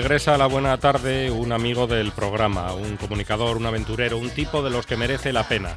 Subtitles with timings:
[0.00, 4.62] Regresa a la buena tarde un amigo del programa, un comunicador, un aventurero, un tipo
[4.62, 5.76] de los que merece la pena.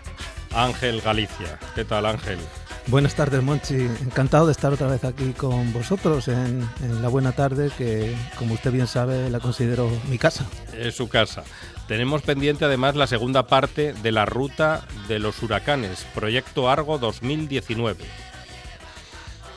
[0.53, 1.59] Ángel Galicia.
[1.75, 2.39] ¿Qué tal, Ángel?
[2.88, 3.75] Buenas tardes, Monchi.
[3.75, 6.66] Encantado de estar otra vez aquí con vosotros en,
[7.01, 10.45] la buena tarde, que como usted bien sabe, la considero mi casa.
[10.71, 11.44] Es su casa.
[11.89, 18.05] Tenemos pendiente además la segunda parte de la ruta de los huracanes, Proyecto Argo 2019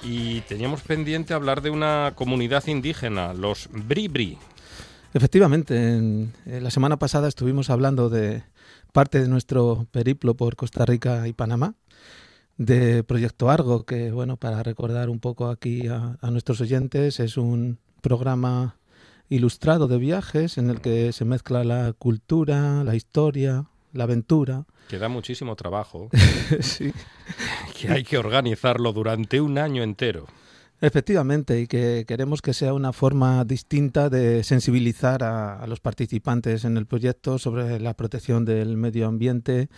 [0.03, 4.39] y teníamos pendiente hablar de una comunidad indígena, los Bribri.
[5.17, 8.43] Efectivamente, en, la semana pasada estuvimos hablando de
[8.93, 11.75] parte de nuestro periplo por Costa Rica y Panamá,
[12.59, 17.39] de Proyecto Argo, que bueno, para recordar un poco aquí a, a nuestros oyentes, es
[17.39, 18.77] un programa
[19.31, 24.67] ilustrado de viajes en el que se mezcla la cultura, la historia, la aventura.
[24.89, 26.11] Que da muchísimo trabajo.
[26.61, 26.93] sí.
[27.81, 30.27] Que hay que organizarlo durante un año entero.
[30.81, 36.77] Efectivamente, y que queremos que sea una forma distinta de sensibilizar a, los participantes en
[36.77, 39.69] el proyecto sobre la protección del medio ambiente.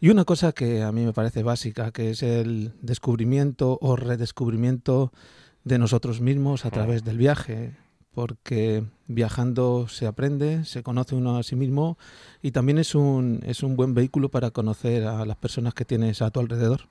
[0.00, 5.12] Y una cosa que a mí me parece básica, que es el descubrimiento o redescubrimiento
[5.64, 6.72] de nosotros mismos a mm.
[6.72, 7.74] través del viaje
[8.12, 11.96] porque viajando se aprende, se conoce uno a sí mismo
[12.42, 16.22] y también es un, es un buen vehículo para conocer a las personas que tienes
[16.22, 16.88] a tu alrededor.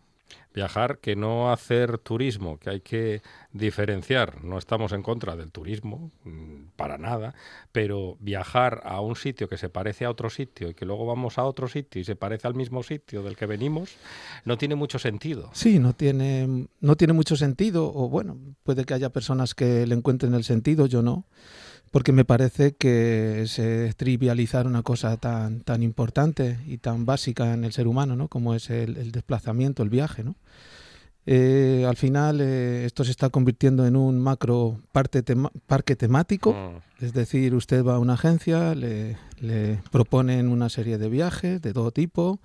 [0.53, 4.43] Viajar, que no hacer turismo, que hay que diferenciar.
[4.43, 7.35] No estamos en contra del turismo, mm, para nada,
[7.71, 11.37] pero viajar a un sitio que se parece a otro sitio y que luego vamos
[11.37, 13.95] a otro sitio y se parece al mismo sitio del que venimos,
[14.45, 15.49] no tiene mucho sentido.
[15.53, 19.95] Sí, no tiene, no tiene mucho sentido, o bueno, puede que haya personas que le
[19.95, 21.25] encuentren el sentido, yo no
[21.91, 27.63] porque me parece que se trivializar una cosa tan, tan importante y tan básica en
[27.63, 28.27] el ser humano, ¿no?
[28.27, 30.23] como es el, desplazamiento, el viaje.
[30.23, 30.35] ¿no?
[31.25, 35.23] Eh, al final eh, esto se está convirtiendo en un macro parte
[35.67, 37.03] parque temático, mm.
[37.05, 41.73] es decir, usted va a una agencia, le, le proponen una serie de viajes de
[41.73, 42.39] todo tipo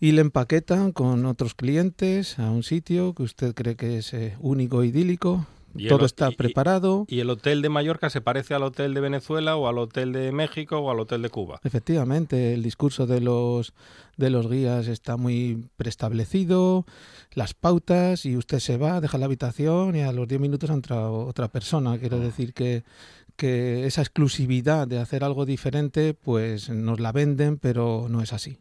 [0.00, 4.36] y le empaquetan con otros clientes a un sitio que usted cree que es eh,
[4.40, 5.46] único, idílico,
[5.86, 7.04] todo está preparado.
[7.08, 10.32] Y, el hotel de Mallorca se parece al hotel de Venezuela o al hotel de
[10.32, 11.60] México o al hotel de Cuba.
[11.64, 13.74] Efectivamente, el discurso de los,
[14.16, 16.86] de los guías está muy preestablecido,
[17.32, 21.10] las pautas, y usted se va, deja la habitación y a los 10 minutos entra
[21.10, 21.98] otra persona.
[21.98, 22.20] Quiero ah.
[22.20, 22.84] decir que,
[23.36, 28.58] que esa exclusividad de hacer algo diferente, pues nos la venden, pero no es así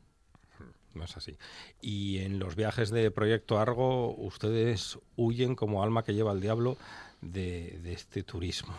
[0.97, 1.37] no es así.
[1.81, 6.77] Y en los viajes de Proyecto Argo, ustedes huyen como alma que lleva el diablo
[7.21, 8.73] de, este turismo.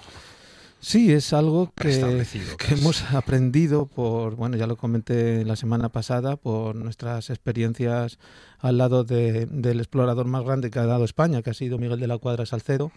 [0.81, 2.25] Sí, es algo que,
[2.57, 8.19] que hemos aprendido por, bueno, ya lo comenté la semana pasada, por nuestras experiencias
[8.59, 12.07] al lado del explorador más grande que ha dado España, que ha sido Miguel de
[12.07, 12.93] la Cuadra Salcedo.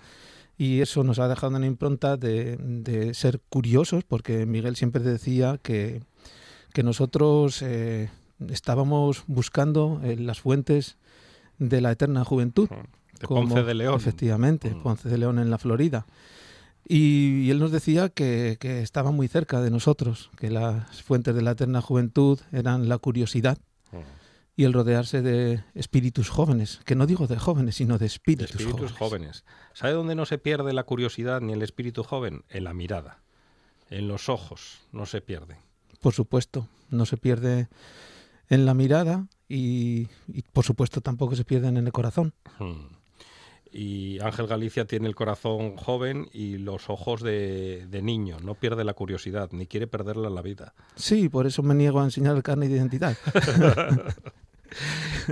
[0.57, 6.03] Y eso nos ha dejado una impronta de, ser curiosos, porque Miguel siempre decía que,
[6.73, 8.09] que nosotros eh,
[8.49, 10.97] estábamos buscando eh, las fuentes
[11.57, 12.69] de la eterna juventud.
[13.21, 13.95] De Ponce de León.
[13.95, 14.83] Efectivamente, mm.
[14.83, 16.05] Ponce de León en la Florida.
[16.87, 21.51] Y, él nos decía que, estaba muy cerca de nosotros, que las fuentes de la
[21.51, 23.57] eterna juventud eran la curiosidad.
[23.91, 23.97] Mm.
[24.55, 28.91] y el rodearse de espíritus jóvenes, que no digo de jóvenes, sino de espíritus, Espíritus
[28.91, 29.43] jóvenes.
[29.73, 32.43] ¿Sabe dónde no se pierde la curiosidad ni el espíritu joven?
[32.49, 33.21] En la mirada,
[33.89, 35.57] en los ojos, no se pierde.
[36.01, 37.69] Por supuesto, no se pierde
[38.49, 42.33] en la mirada y, y por supuesto tampoco se pierden en el corazón.
[42.59, 43.00] Hmm.
[43.73, 48.37] Y Ángel Galicia tiene el corazón joven y los ojos de, de niño.
[48.43, 50.73] No pierde la curiosidad, ni quiere perderla en la vida.
[50.95, 53.15] Sí, por eso me niego a enseñar el carnet de identidad.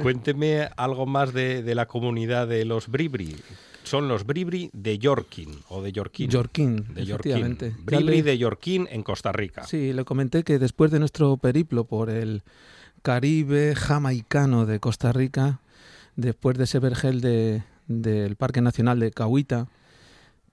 [0.01, 3.35] Cuénteme algo más de, de la comunidad de los Bribri.
[3.83, 6.29] Son los Bribri de Yorkin o de Yorkin.
[6.29, 7.73] Yorkin, de efectivamente.
[7.79, 9.63] Bribri le- de Yorkin en Costa Rica.
[9.63, 12.43] Sí, le comenté que después de nuestro periplo por el
[13.01, 15.61] Caribe jamaicano de Costa Rica,
[16.17, 19.67] después de ese vergel de- del Parque Nacional de Cahuita,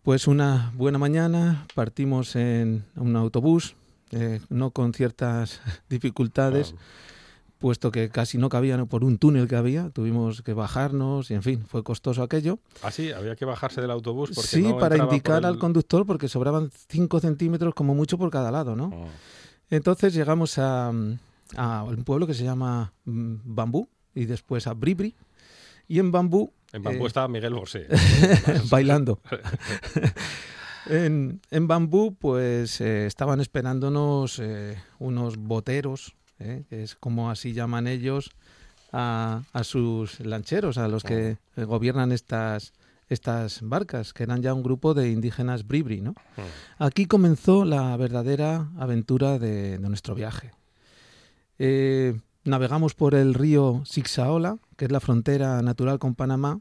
[0.02, 3.76] pues una buena mañana partimos en un autobús,
[4.10, 6.80] eh, no con ciertas dificultades, Ah,
[7.58, 11.42] puesto que casi no cabían por un túnel que había, tuvimos que bajarnos y en
[11.42, 12.58] fin, fue costoso aquello.
[12.82, 16.28] Ah, sí, había que bajarse del autobús porque Sí, no para indicar al conductor porque
[16.28, 18.90] sobraban 5 centímetros como mucho por cada lado, ¿no?
[18.92, 19.08] Oh.
[19.70, 20.92] Entonces llegamos a,
[21.56, 25.14] a un pueblo que se llama mm, Bambú y después a Bribri.
[25.88, 27.86] Y en Bambú, En Bambú Eh, estaba Miguel Bosé.
[28.70, 29.20] bailando.
[30.86, 37.54] en, en Bambú, pues eh, estaban esperándonos eh, unos boteros, eh, que es como así
[37.54, 38.30] llaman ellos,
[38.92, 42.74] a, a sus lancheros, a los que eh, gobiernan estas,
[43.08, 46.14] estas barcas, que eran ya un grupo de indígenas Bribri, ¿no?
[46.78, 50.52] Aquí comenzó la verdadera aventura de, de nuestro viaje.
[51.58, 56.60] Eh, navegamos por el río Sixaola, que es la frontera natural con Panamá,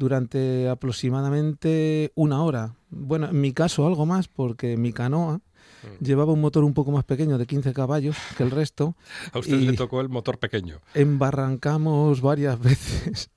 [0.00, 2.74] durante aproximadamente una hora.
[2.88, 5.40] Bueno, en mi caso algo más, porque mi canoa
[5.82, 6.04] Mm.
[6.04, 8.96] llevaba un motor un poco más pequeño, de 15 caballos, que el resto.
[9.32, 10.80] A usted Y- le tocó el motor pequeño.
[10.94, 13.30] Embarrancamos varias veces.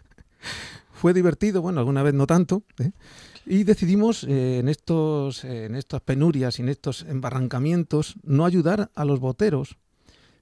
[0.94, 2.64] Fue divertido, bueno, alguna vez no tanto.
[2.80, 2.92] ¿eh?
[3.46, 8.90] Y decidimos eh, en, estos, eh, en estas penurias y en estos embarrancamientos no ayudar
[8.96, 9.78] a los boteros,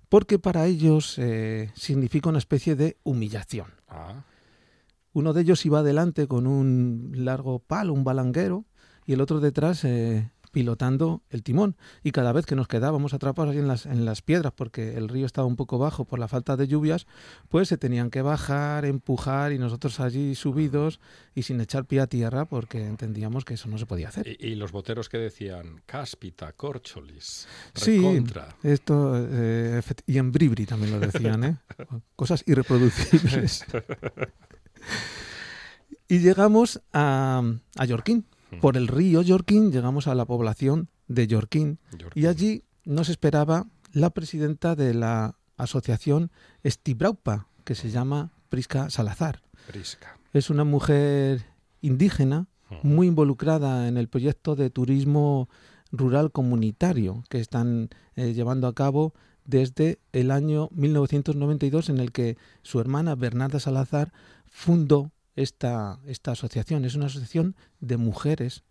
[0.10, 3.68] porque para ellos eh, significa una especie de humillación.
[3.88, 4.24] Ah,
[5.14, 8.66] Uno de ellos iba adelante con un largo palo, un balanguero,
[9.06, 11.76] y el otro detrás eh, pilotando el timón.
[12.04, 15.10] Y cada vez que nos quedábamos atrapados ahí en las, en las piedras, porque el
[15.10, 17.08] río estaba un poco bajo por la falta de lluvias,
[17.50, 21.00] pues se tenían que bajar, empujar, y nosotros allí subidos
[21.34, 24.28] y sin echar pie a tierra, porque entendíamos que eso no se podía hacer.
[24.28, 28.24] y, y los boteros que decían cáspita, corcholis, Sí,
[28.64, 31.58] esto, eh, y en Bribri también lo decían, ¿eh?
[32.16, 33.66] Cosas irreproducibles.
[36.08, 37.42] y llegamos a,
[37.78, 38.26] a Yorquín.
[38.60, 41.80] Por el río Yorquín llegamos a la población de Yorquín
[42.16, 46.32] y allí nos esperaba la presidenta de la asociación
[46.64, 49.42] Estibraupa, que se llama Prisca Salazar.
[49.68, 50.18] Prisca.
[50.34, 51.46] Es una mujer
[51.82, 52.48] indígena
[52.84, 55.50] muy involucrada en el proyecto de turismo
[55.92, 59.14] rural comunitario que están eh, llevando a cabo
[59.46, 64.12] desde el año 1992 en el que su hermana Bernarda Salazar
[64.46, 66.86] fundó esta, esta asociación.
[66.86, 68.64] Es una asociación de mujeres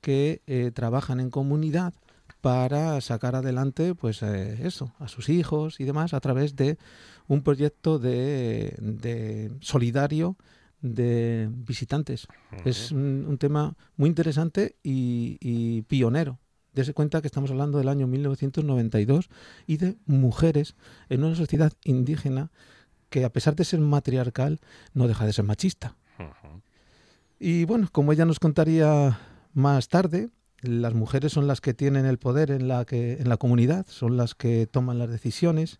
[0.00, 1.94] que eh, trabajan en comunidad
[2.40, 6.78] para sacar adelante pues eh, eso a sus hijos y demás a través de
[7.26, 10.36] un proyecto de, de solidario
[10.82, 12.26] de visitantes.
[12.66, 16.38] Es un, un tema muy interesante y, y pionero
[16.74, 19.28] Dese cuenta que estamos hablando del año 1992
[19.66, 20.74] y de mujeres
[21.08, 22.50] en una sociedad indígena
[23.10, 24.60] que a pesar de ser matriarcal
[24.92, 25.94] no deja de ser machista.
[27.38, 29.18] Y bueno, como ella nos contaría
[29.52, 30.30] más tarde,
[30.62, 34.16] las mujeres son las que tienen el poder en la, que, en la comunidad, son
[34.16, 35.78] las que toman las decisiones.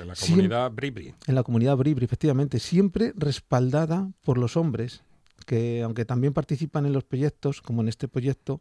[0.00, 1.14] En la Siem- comunidad Bribri.
[1.26, 5.02] En la comunidad Bribri, efectivamente, siempre respaldada por los hombres,
[5.46, 8.60] que aunque también participan en los proyectos, como en este proyecto,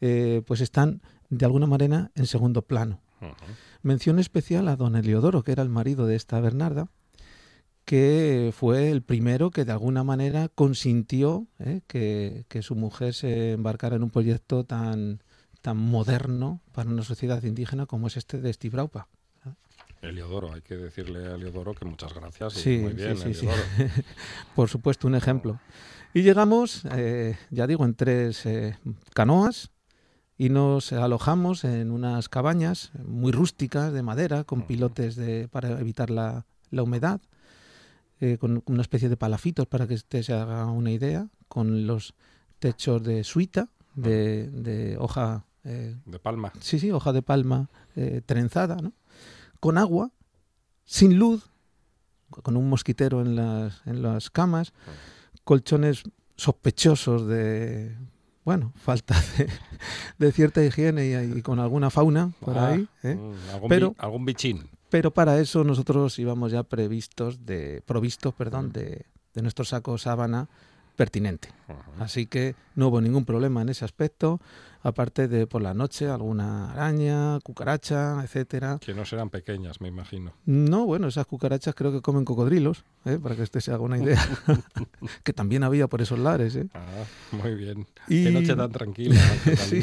[0.00, 3.00] eh, pues están de alguna manera en segundo plano.
[3.82, 6.88] Mención especial a don Eliodoro, que era el marido de esta Bernarda,
[7.84, 13.52] que fue el primero que de alguna manera consintió eh, que, que su mujer se
[13.52, 15.22] embarcara en un proyecto tan,
[15.60, 19.08] tan moderno para una sociedad indígena como es este de Estibraupa.
[20.00, 22.56] Eliodoro, hay que decirle a Eliodoro que muchas gracias.
[22.58, 23.46] y Sí, muy bien, sí, sí.
[23.46, 23.62] Eliodoro.
[24.54, 25.60] Por supuesto, un ejemplo.
[26.12, 28.78] Y llegamos, eh, ya digo, en tres eh,
[29.14, 29.70] canoas
[30.36, 36.10] y nos alojamos en unas cabañas muy rústicas de madera con pilotes de, para evitar
[36.10, 37.20] la, la humedad,
[38.20, 42.14] eh, con una especie de palafitos para que usted se haga una idea, con los
[42.58, 46.52] techos de suita, de, de hoja, eh, De Palma.
[46.60, 48.92] sí, sí, hoja de palma eh, trenzada, ¿no?
[49.60, 50.10] con agua,
[50.84, 51.48] sin luz,
[52.30, 54.72] con un mosquitero en las, en las camas,
[55.44, 56.02] colchones
[56.36, 57.96] sospechosos de,
[58.44, 59.14] bueno, falta
[60.18, 62.88] de, cierta higiene y, con alguna fauna por Ah, ahí.
[63.02, 63.14] ¿eh?
[63.16, 64.68] mm, algún, Pero- bi- algún bichín.
[64.90, 70.48] Pero para eso nosotros íbamos ya previstos de, provistos perdón, de, de nuestro saco sábana
[70.94, 71.48] pertinente.
[71.98, 74.40] Así que no hubo ningún problema en ese aspecto,
[74.84, 78.78] aparte de por la noche alguna araña, cucaracha, etcétera.
[78.80, 80.34] Que no serán pequeñas, me imagino.
[80.44, 83.18] No, bueno, esas cucarachas creo que comen cocodrilos, ¿eh?
[83.20, 84.22] para que usted se haga una idea.
[85.24, 86.54] que también había por esos lares.
[86.54, 86.66] ¿eh?
[86.74, 87.86] Ah, muy bien.
[88.08, 89.16] Y Qué noche tan tranquila,
[89.56, 89.82] Sí.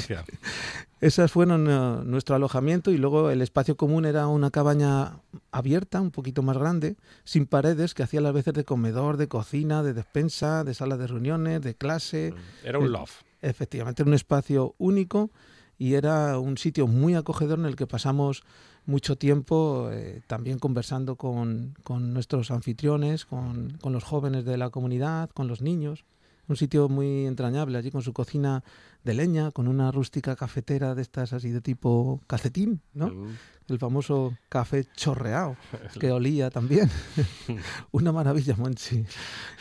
[1.00, 5.18] Esas fueron eh, nuestro alojamiento y luego el espacio común era una cabaña
[5.52, 9.82] abierta, un poquito más grande, sin paredes, que hacía las veces de comedor, de cocina,
[9.82, 12.36] de despensa, de sala de reuniones, de clase.
[12.64, 13.24] Era un Eh, loft.
[13.42, 15.32] Efectivamente, era un espacio único
[15.78, 18.44] y era un sitio muy acogedor en el que pasamos
[18.86, 24.70] mucho tiempo eh, también conversando con, con nuestros anfitriones, con, con los jóvenes de la
[24.70, 26.06] comunidad, con los niños.
[26.52, 28.62] Un sitio muy entrañable allí con su cocina
[29.06, 33.08] de leña, con una rústica cafetera de estas así de tipo calcetín, ¿no?
[33.08, 33.38] Mm.
[33.70, 35.56] El famoso café chorreado,
[36.02, 36.92] que olía también.
[37.92, 39.06] Una maravilla, Monchi.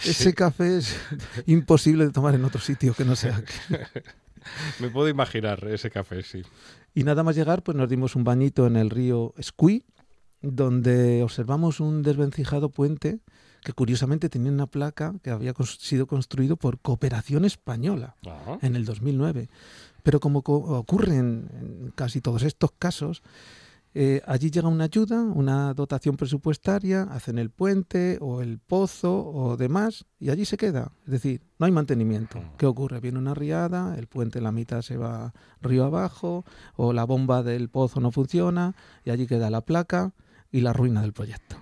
[0.04, 0.97] Ese café es
[1.47, 3.54] imposible de tomar en otro sitio que no sea aquí.
[4.80, 6.42] Me puedo imaginar ese café, sí.
[6.92, 9.85] Y nada más llegar, pues nos dimos un bañito en el río Escuí,
[10.42, 13.20] donde observamos un desvencijado puente
[13.62, 18.17] que curiosamente tenía una placa que había sido construido por Cooperación Española
[18.62, 19.49] en el 2009.
[20.02, 23.23] Pero como co- ocurre en, en casi todos estos casos,
[23.93, 29.57] eh, allí llega una ayuda, una dotación presupuestaria, hacen el puente o el pozo o
[29.57, 30.93] demás y allí se queda.
[31.07, 32.40] Es decir, no hay mantenimiento.
[32.57, 33.00] ¿Qué ocurre?
[33.00, 36.45] Viene una riada, el puente en la mitad se va río abajo
[36.76, 38.75] o la bomba del pozo no funciona
[39.05, 40.14] y allí queda la placa
[40.52, 41.57] y la ruina del proyecto.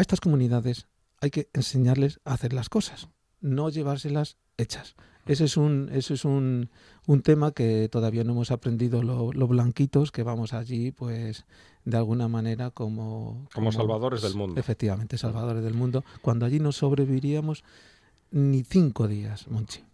[0.00, 0.86] A estas comunidades
[1.20, 3.10] hay que enseñarles a hacer las cosas,
[3.42, 4.96] no llevárselas hechas.
[5.26, 6.70] Ese es un, ese es un,
[7.06, 11.44] un tema que todavía no hemos aprendido lo, lo blanquitos que vamos allí, pues
[11.84, 13.46] de alguna manera como...
[13.52, 14.58] Como salvadores del mundo.
[14.58, 16.02] Efectivamente, salvadores del mundo.
[16.22, 17.62] Cuando allí no sobreviviríamos
[18.30, 19.84] ni cinco días, Monchi.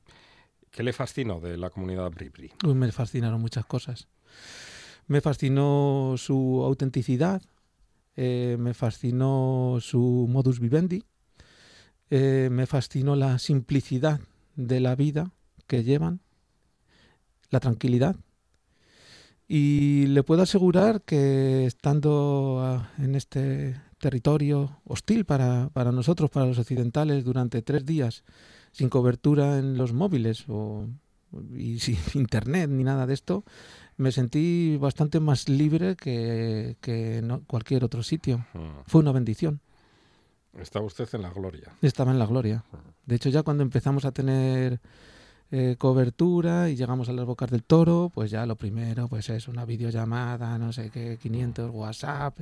[0.71, 2.53] ¿Qué le fascinó de la comunidad Bribri?
[2.65, 4.07] Uy, me fascinaron muchas cosas.
[5.09, 7.43] Me fascinó su autenticidad,
[8.17, 11.05] eh, me fascinó su modus vivendi,
[12.11, 14.21] eh, me fascinó la simplicidad
[14.55, 15.33] de la vida
[15.67, 16.21] que llevan,
[17.51, 18.17] la tranquilidad.
[19.49, 26.47] Y le puedo asegurar que estando ah, en este territorio hostil para, para nosotros, para
[26.47, 28.25] los occidentales, durante tres días,
[28.73, 30.89] sin cobertura en los móviles o,
[31.55, 33.45] y sin internet ni nada de esto,
[33.97, 38.39] me sentí bastante más libre que, que en cualquier otro sitio.
[38.55, 38.83] Mm.
[38.87, 39.61] Fue una bendición.
[40.59, 41.73] Está usted en la gloria.
[41.83, 42.65] Estaba en la gloria.
[43.05, 44.81] De hecho, ya cuando empezamos a tener
[45.51, 49.49] eh, cobertura y llegamos a las bocas del toro, pues ya lo primero, pues es
[49.49, 52.39] una videollamada, no sé qué, 500 WhatsApp.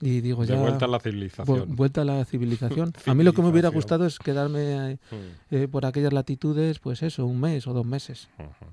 [0.00, 0.60] Y digo De ya...
[0.60, 1.74] vuelta a la civilización.
[1.74, 2.92] vuelta a la civilización.
[3.06, 3.74] a mí lo que me hubiera Civilización.
[3.74, 5.54] gustado es quedarme eh, Mm.
[5.54, 8.28] eh, por aquellas latitudes, pues eso, un mes o dos meses.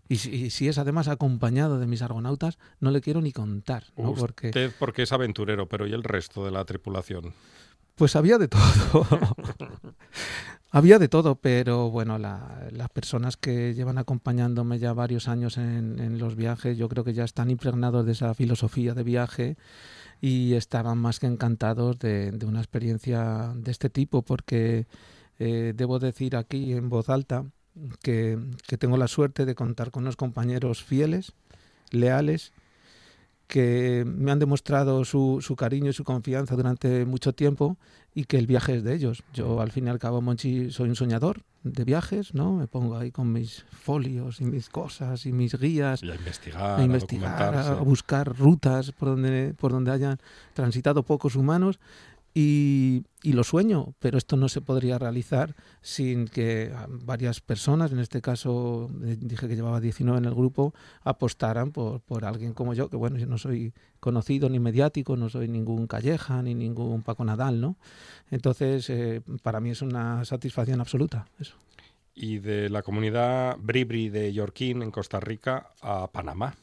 [0.07, 3.85] Y si, y si es además acompañado de mis argonautas, no le quiero ni contar,
[3.97, 4.13] ¿no?
[4.13, 7.33] Porque Usted porque es aventurero, pero ¿y el resto de la tripulación?
[7.95, 8.59] Pues había de todo.
[10.71, 15.99] había de todo, pero bueno, la- las personas que llevan acompañándome ya varios años en,
[15.99, 19.57] en los viajes, yo creo que ya están impregnados de esa filosofía de viaje
[20.25, 24.87] y estaban más que encantados de, una experiencia de este tipo, porque
[25.37, 27.45] eh, debo decir aquí en voz alta
[28.01, 28.39] que
[28.79, 31.33] tengo la suerte de contar con unos compañeros fieles,
[31.91, 32.53] leales,
[33.47, 37.77] que me han demostrado su, su cariño y su confianza durante mucho tiempo
[38.13, 39.23] y que el viaje es de ellos.
[39.33, 42.53] Yo al fin y al cabo, Monchi, soy un soñador de viajes, ¿no?
[42.53, 46.79] Me pongo ahí con mis folios y mis cosas y mis guías Y a investigar,
[46.79, 50.17] a investigar, a, a buscar rutas por donde, por donde hayan
[50.53, 51.79] transitado pocos humanos
[52.37, 57.99] y, y lo sueño, pero esto no se podría realizar sin que varias personas, en
[57.99, 62.73] este caso eh, dije que llevaba 19 en el grupo, apostaran por, por alguien como
[62.73, 67.03] yo, que bueno, yo no soy conocido ni mediático, no soy ningún Calleja ni ningún
[67.03, 67.77] Paco Nadal, ¿no?
[68.29, 71.25] Entonces, eh, para mí es una satisfacción absoluta.
[71.39, 71.55] Eso.
[72.13, 76.53] Y de la comunidad Bribri de Yorquín, en Costa Rica, a Panamá.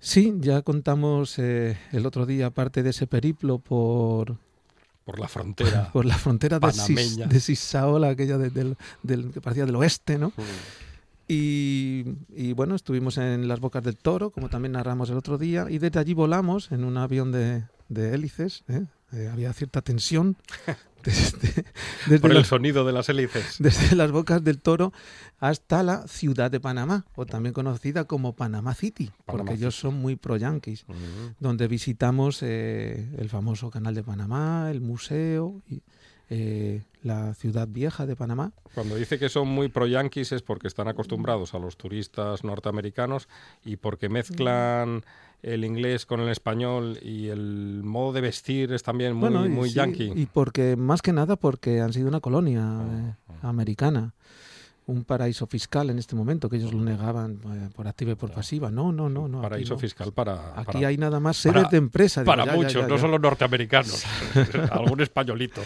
[0.00, 4.36] Sí, ya contamos eh, el otro día parte de ese periplo por,
[5.04, 5.90] Por la frontera.
[5.92, 7.26] por la frontera de, Panameña.
[7.26, 10.28] de Sisaola, aquella de- del, del- que parecía del oeste, ¿no?
[10.28, 10.42] Mm.
[11.28, 12.04] Y,
[12.34, 15.78] y, bueno, estuvimos en las bocas del toro, como también narramos el otro día, y
[15.78, 18.84] desde allí volamos en un avión de, de hélices, ¿eh?
[19.12, 20.36] Eh, había cierta tensión
[21.04, 21.64] desde,
[22.06, 23.56] desde Por el sonido de las hélices.
[23.58, 24.92] Desde las bocas del toro
[25.40, 30.16] hasta la ciudad de Panamá, o también conocida como Panamá City, porque ellos son muy
[30.16, 30.84] pro-yanquis,
[31.40, 35.82] donde visitamos eh, el famoso canal de Panamá, el museo y
[36.32, 38.52] eh, la ciudad vieja de Panamá.
[38.74, 43.28] Cuando dice que son muy pro-yanquis es porque están acostumbrados a los turistas norteamericanos
[43.64, 45.02] y porque mezclan
[45.42, 50.12] el inglés con el español y el modo de vestir es también muy, muy yankee.
[50.14, 54.14] Y porque, más que nada, porque han sido una colonia eh, americana
[54.90, 58.30] un paraíso fiscal en este momento, que ellos lo negaban eh, por activa y por
[58.32, 58.70] pasiva.
[58.70, 59.28] No, no, no.
[59.28, 60.58] no paraíso fiscal para...
[60.60, 62.24] Aquí hay nada más sedes de empresa.
[62.24, 64.04] Para muchos, no solo norteamericanos,
[64.70, 65.62] algún españolito.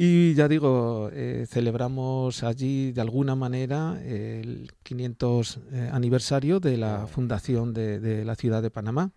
[0.00, 7.08] Y ya digo, eh, celebramos allí de alguna manera el 500 eh, aniversario de la
[7.08, 9.10] fundación de, la ciudad de Panamá.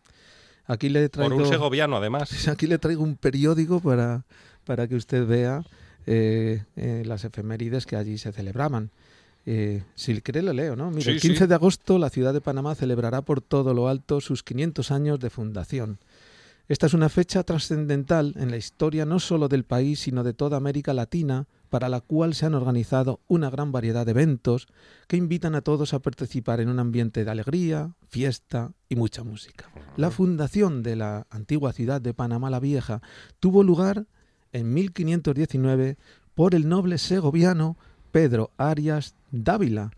[0.65, 2.47] Aquí le traigo, Por un segoviano, además.
[2.47, 4.25] Aquí le traigo un periódico para,
[4.65, 5.63] para que usted vea
[6.07, 6.63] eh,
[7.05, 8.89] las efemérides que allí se celebraban.
[9.45, 10.89] si quiere le leo, ¿no?
[10.89, 14.41] Mira, el 15 de agosto la ciudad de Panamá celebrará por todo lo alto sus
[14.41, 15.99] 500 años de fundación.
[16.67, 20.57] Esta es una fecha trascendental en la historia no solo del país, sino de toda
[20.57, 24.67] América Latina, para la cual se han organizado una gran variedad de eventos
[25.07, 29.69] que invitan a todos a participar en un ambiente de alegría, fiesta y mucha música.
[29.97, 33.01] La fundación de la antigua ciudad de Panamá la Vieja
[33.39, 34.05] tuvo lugar
[34.51, 35.97] en 1519
[36.35, 37.77] por el noble segoviano
[38.11, 39.91] Pedro Arias Dávila.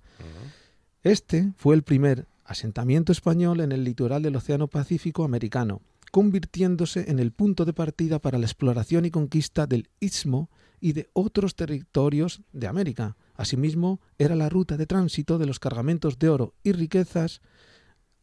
[1.04, 5.82] Este fue el primer asentamiento español en el litoral del Océano Pacífico americano
[6.14, 11.10] convirtiéndose en el punto de partida para la exploración y conquista del istmo y de
[11.14, 13.18] otros territorios de América.
[13.34, 17.42] Asimismo, era la ruta de tránsito de los cargamentos de oro y riquezas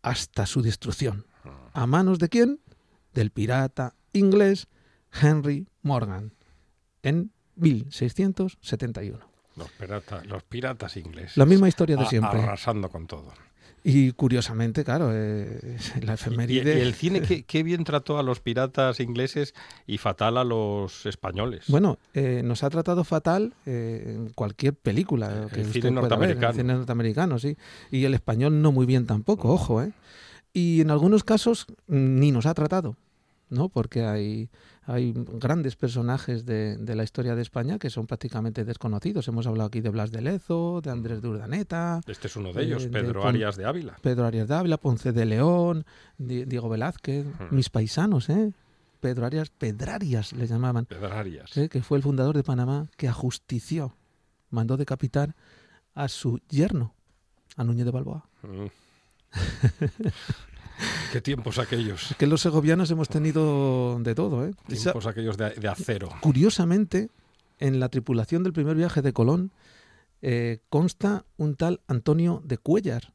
[0.03, 1.27] hasta su destrucción.
[1.73, 2.61] ¿A manos de quién?
[3.13, 4.69] Del pirata inglés
[5.21, 6.33] Henry Morgan
[7.03, 9.19] en 1671.
[9.57, 9.69] Los,
[10.27, 11.37] los piratas ingleses.
[11.37, 12.41] La misma historia de siempre.
[12.41, 13.33] Arrasando con todo.
[13.83, 16.79] Y curiosamente, claro, eh, la efeméride...
[16.79, 19.55] Y, el cine qué, bien trató a los piratas ingleses
[19.87, 21.65] y fatal a los españoles.
[21.69, 26.51] Bueno, eh, nos ha tratado fatal eh, en cualquier película que el cine norteamericano.
[26.51, 27.57] el cine norteamericano, sí.
[27.91, 29.93] Y el español no muy bien tampoco, ojo, ¿eh?
[30.53, 32.97] Y en algunos casos ni nos ha tratado.
[33.51, 33.69] ¿no?
[33.69, 34.49] Porque hay,
[34.91, 39.29] hay grandes personajes de, de, la historia de España que son prácticamente desconocidos.
[39.29, 42.01] Hemos hablado aquí de Blas de Lezo, de Andrés de Urdaneta.
[42.07, 43.97] Este es uno de ellos, Pedro Arias de Ávila.
[44.03, 45.87] Pedro Arias de Ávila, Ponce de León,
[46.19, 48.53] Diego Velázquez, mis paisanos, ¿eh?
[48.99, 50.87] Pedro Arias, Pedrarias le llamaban.
[50.87, 51.57] Pedrarias.
[51.57, 51.69] ¿eh?
[51.69, 53.97] Que fue el fundador de Panamá que ajustició,
[54.51, 55.37] mandó decapitar
[55.95, 56.95] a su yerno,
[57.57, 58.29] a Núñez de Balboa.
[61.13, 62.15] Qué tiempos aquellos.
[62.19, 64.53] Que los segovianos hemos tenido de todo, ¿eh?
[64.67, 66.11] Tiempos aquellos de, acero.
[66.21, 67.11] Curiosamente,
[67.59, 69.53] en la tripulación del primer viaje de Colón
[70.23, 73.13] eh, consta un tal Antonio de Cuellar.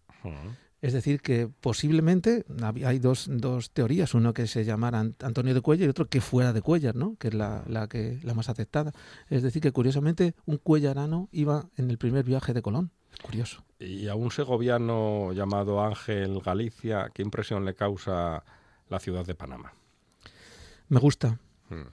[0.82, 2.46] Es decir, que posiblemente
[2.84, 6.54] hay dos, dos, teorías, uno que se llamara Antonio de Cuellar y otro que fuera
[6.54, 7.16] de Cuellar, ¿no?
[7.18, 8.92] que es la, la, que, la más aceptada.
[9.30, 12.92] Es decir, que curiosamente un cuellarano iba en el primer viaje de Colón.
[13.22, 13.64] Curioso.
[13.80, 18.44] Y a un segoviano llamado Ángel Galicia, ¿qué impresión le causa
[18.90, 19.74] la ciudad de Panamá?
[20.90, 21.40] Me gusta.
[21.70, 21.88] Hmm.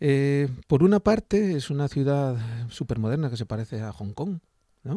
[0.00, 2.36] Eh, por una parte, es una ciudad
[2.68, 4.40] súper moderna que se parece a Hong Kong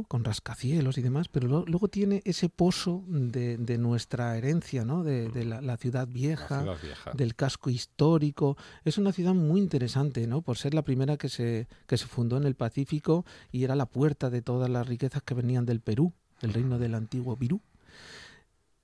[0.07, 5.03] con rascacielos y demás, pero luego tiene ese pozo de, nuestra herencia, ¿no?
[5.03, 6.65] de, la, ciudad vieja,
[7.13, 8.57] del casco histórico.
[8.83, 10.41] Es una ciudad muy interesante, ¿no?
[10.41, 13.85] por ser la primera que se, que se fundó en el Pacífico y era la
[13.85, 17.61] puerta de todas las riquezas que venían del Perú, el reino del antiguo Virú.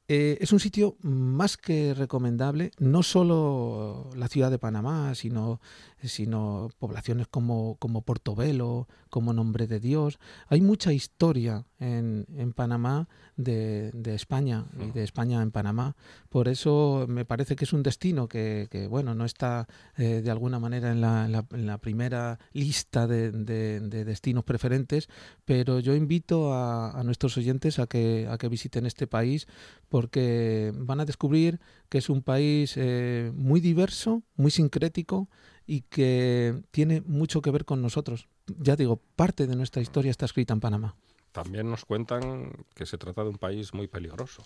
[0.08, 5.60] Eh, es un sitio más que recomendable, no solo la ciudad de Panamá, sino,
[6.08, 10.20] sino poblaciones como, como Portobelo, como Nombre de Dios.
[10.48, 15.96] Hay mucha historia en, en Panamá de, de, España y de España en Panamá.
[16.30, 20.32] Por eso me parece que es un destino que, que bueno, no está eh, de
[20.32, 25.10] alguna manera en la, en la, primera lista de, de, destinos preferentes,
[25.44, 29.48] pero yo invito a, a, nuestros oyentes a que, a que visiten este país
[29.90, 35.30] porque van a descubrir que es un país eh, muy diverso, muy sincrético
[35.68, 38.28] y que tiene mucho que ver con nosotros.
[38.60, 40.96] Ya digo, parte de nuestra historia está escrita en Panamá.
[41.32, 44.44] También nos cuentan que se trata de un país muy peligroso.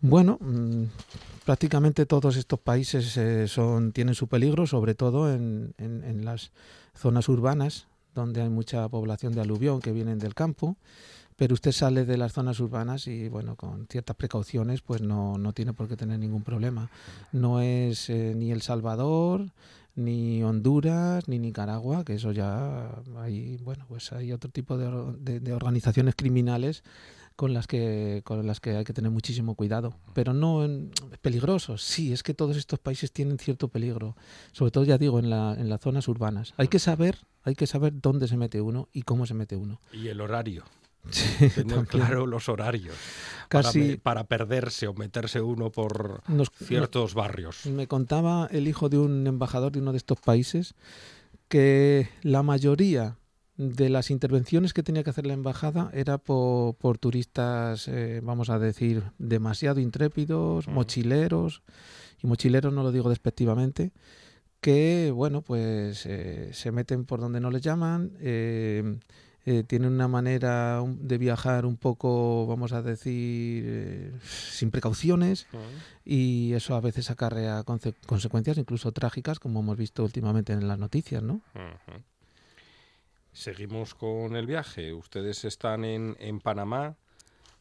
[0.00, 0.86] Bueno, mm,
[1.44, 5.72] prácticamente todos estos países eh, son, tienen su peligro, sobre todo en,
[6.24, 6.50] las
[6.94, 10.76] zonas urbanas, donde hay mucha población de aluvión que vienen del campo
[11.34, 15.52] pero usted sale de las zonas urbanas y bueno, con ciertas precauciones pues no, no
[15.52, 16.88] tiene por qué tener ningún problema.
[17.32, 19.50] No es eh, ni El Salvador,
[19.94, 25.18] ni Honduras, ni Nicaragua, que eso ya hay, bueno, pues hay otro tipo de, or-
[25.18, 26.82] de- de organizaciones criminales
[27.36, 30.90] con las que con las que hay que tener muchísimo cuidado, pero no en,
[31.22, 31.82] peligrosos.
[31.82, 34.16] Sí, es que todos estos países tienen cierto peligro,
[34.52, 36.52] sobre todo ya digo en, la, en las zonas urbanas.
[36.58, 39.80] Hay que saber, hay que saber dónde se mete uno y cómo se mete uno.
[39.92, 40.64] Y el horario.
[41.10, 42.94] Sí, Tener claro los horarios.
[43.48, 47.66] Casi me- para perderse o meterse uno por nos, ciertos barrios.
[47.66, 50.74] Me contaba el hijo de un embajador de uno de estos países
[51.48, 53.18] que la mayoría
[53.56, 58.48] de las intervenciones que tenía que hacer la embajada era por, por turistas, eh, vamos
[58.48, 60.72] a decir, demasiado intrépidos, Mm.
[60.72, 61.62] mochileros,
[62.22, 63.92] y mochileros no lo digo despectivamente,
[64.60, 68.98] que, bueno, pues eh, se meten por donde no les llaman, eh,
[69.44, 75.46] eh, tienen una manera de viajar un poco, vamos a decir, eh, sin precauciones,
[76.04, 80.78] y eso a veces acarrea conse- consecuencias incluso trágicas, como hemos visto últimamente en las
[80.78, 81.40] noticias, ¿no?
[83.32, 84.92] Seguimos con el viaje.
[84.92, 86.96] Ustedes están en, en Panamá,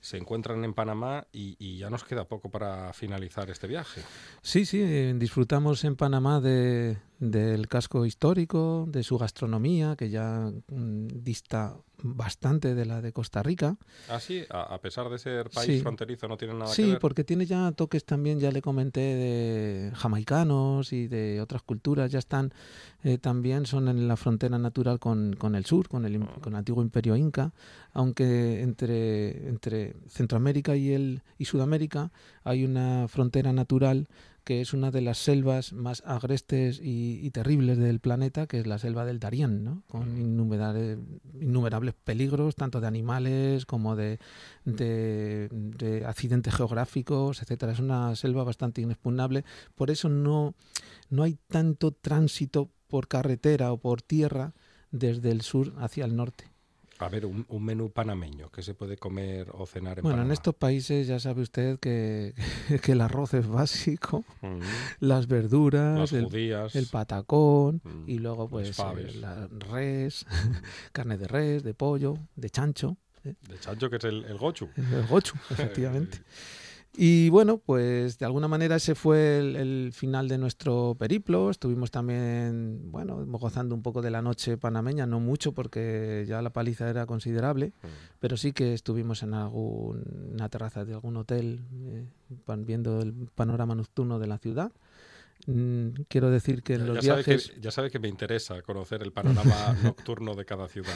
[0.02, 4.02] se encuentran en Panamá y, y ya nos queda poco para finalizar este viaje.
[4.42, 10.52] Sí, sí, eh, disfrutamos en Panamá de, del casco histórico, de su gastronomía, que ya
[10.70, 13.78] mm, dista bastante de la de Costa Rica.
[14.10, 15.80] Así, a, a pesar de ser país Sí.
[15.82, 17.00] fronterizo, no tiene nada que Sí, ver.
[17.00, 22.12] porque tiene ya toques también, ya le comenté, de jamaicanos y de otras culturas.
[22.12, 22.52] Ya están,
[23.04, 26.54] eh, también son en la frontera natural con, con el sur, con el, im- con
[26.54, 27.54] el antiguo imperio inca.
[27.94, 32.12] Aunque entre, entre Centroamérica y, el, y Sudamérica
[32.44, 34.08] hay una frontera natural
[34.44, 38.68] que es una de las selvas más agrestes y, y terribles del planeta, que es
[38.68, 39.84] la selva del Darién, ¿no?
[39.88, 40.98] con innumerables,
[41.40, 44.20] innumerables peligros, tanto de animales como de,
[44.66, 47.72] de, de accidentes geográficos, etcétera.
[47.72, 49.46] Es una selva bastante inexpugnable.
[49.76, 50.56] Por eso no,
[51.10, 54.54] no hay tanto tránsito por carretera o por tierra
[54.92, 56.51] desde el sur hacia el norte.
[57.02, 60.32] A ver, un, un menú panameño que se puede comer o cenar en Bueno, en
[60.32, 62.34] estos países ya sabe usted que,
[62.84, 64.60] que el arroz es básico, Mm,
[65.00, 66.76] las verduras, Las el, judías.
[66.76, 70.26] el patacón Mm, y luego pues eh, la res,
[70.92, 73.34] carne de res, de pollo, de chancho, ¿eh?
[73.50, 74.70] De chancho, que es el, el gochu.
[74.76, 76.20] el gochu, efectivamente.
[76.94, 81.50] Y bueno, pues de alguna manera ese fue el, el final de nuestro periplo.
[81.50, 86.50] Estuvimos también, bueno, gozando un poco de la noche panameña, no mucho porque ya la
[86.52, 87.88] paliza era considerable, Mm.
[88.20, 92.06] pero sí que estuvimos en alguna terraza de algún hotel eh,
[92.58, 94.72] viendo el panorama nocturno de la ciudad.
[95.48, 98.62] Mm, quiero decir que en los ya sabe viajes que, ya sabe que me interesa
[98.62, 100.94] conocer el panorama nocturno de cada ciudad.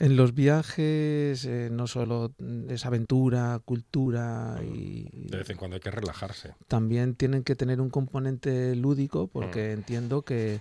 [0.00, 2.34] En los viajes eh, no solo
[2.68, 6.54] es aventura, cultura y De vez en cuando hay que relajarse.
[6.68, 9.78] también tienen que tener un componente lúdico porque Mm.
[9.78, 10.60] entiendo que,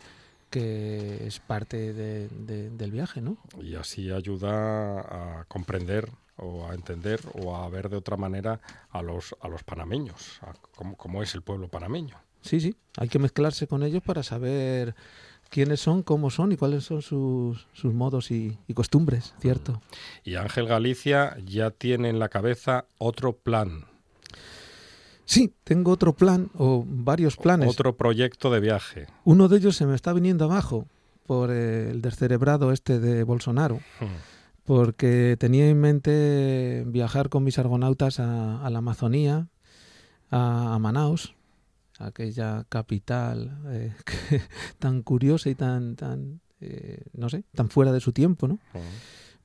[0.49, 3.37] que es parte de- de- del viaje, ¿no?
[3.59, 8.59] Y así ayuda a comprender o a entender o a ver de otra manera
[8.91, 12.17] a los, a los panameños, a cómo, cómo es el pueblo panameño.
[12.41, 14.95] Sí, sí, hay que mezclarse con ellos para saber
[15.53, 19.81] quiénes son, cómo son y cuáles son sus, sus modos y, y costumbres, ¿cierto?
[20.23, 23.85] Y Ángel Galicia ya tiene en la cabeza otro plan,
[25.25, 27.69] Sí, tengo otro plan o varios planes.
[27.69, 29.07] otro proyecto de viaje.
[29.23, 30.85] Uno de ellos se me está viniendo abajo
[31.25, 33.79] por eh, el descerebrado este de Bolsonaro.
[34.65, 39.47] porque tenía en mente viajar con mis argonautas a, a la Amazonía,
[40.29, 41.35] a, a Manaus,
[41.99, 44.41] aquella capital eh, que-
[44.79, 48.59] tan curiosa y tan, tan eh, no sé, tan fuera de su tiempo, ¿no?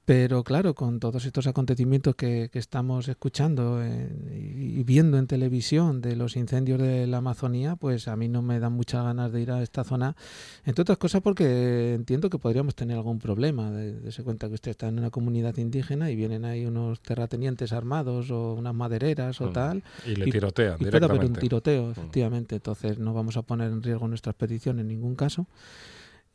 [0.08, 5.26] Pero claro, con todos estos acontecimientos que, que estamos escuchando en- y, y viendo en
[5.26, 9.30] televisión de los incendios de la Amazonía, pues a mí no me dan muchas ganas
[9.32, 10.16] de ir a esta zona,
[10.64, 13.70] entre otras cosas porque entiendo que podríamos tener algún problema.
[13.70, 17.74] De, de cuenta que usted está en una comunidad indígena y vienen ahí unos terratenientes
[17.74, 19.52] armados o unas madereras o Mm.
[19.52, 22.54] tal, Y le Y- tirotean y puede haber un tiroteo, efectivamente.
[22.54, 25.46] Entonces no vamos a poner en riesgo nuestra expedición en ningún caso.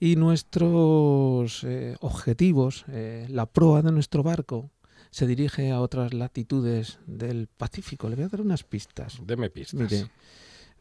[0.03, 4.69] Y nuestros eh, objetivos, eh, la proa de nuestro barco,
[5.11, 8.09] se dirige a otras latitudes del Pacífico.
[8.09, 9.21] Le voy a dar unas pistas.
[9.25, 9.79] Deme pistas.
[9.79, 10.09] Mire,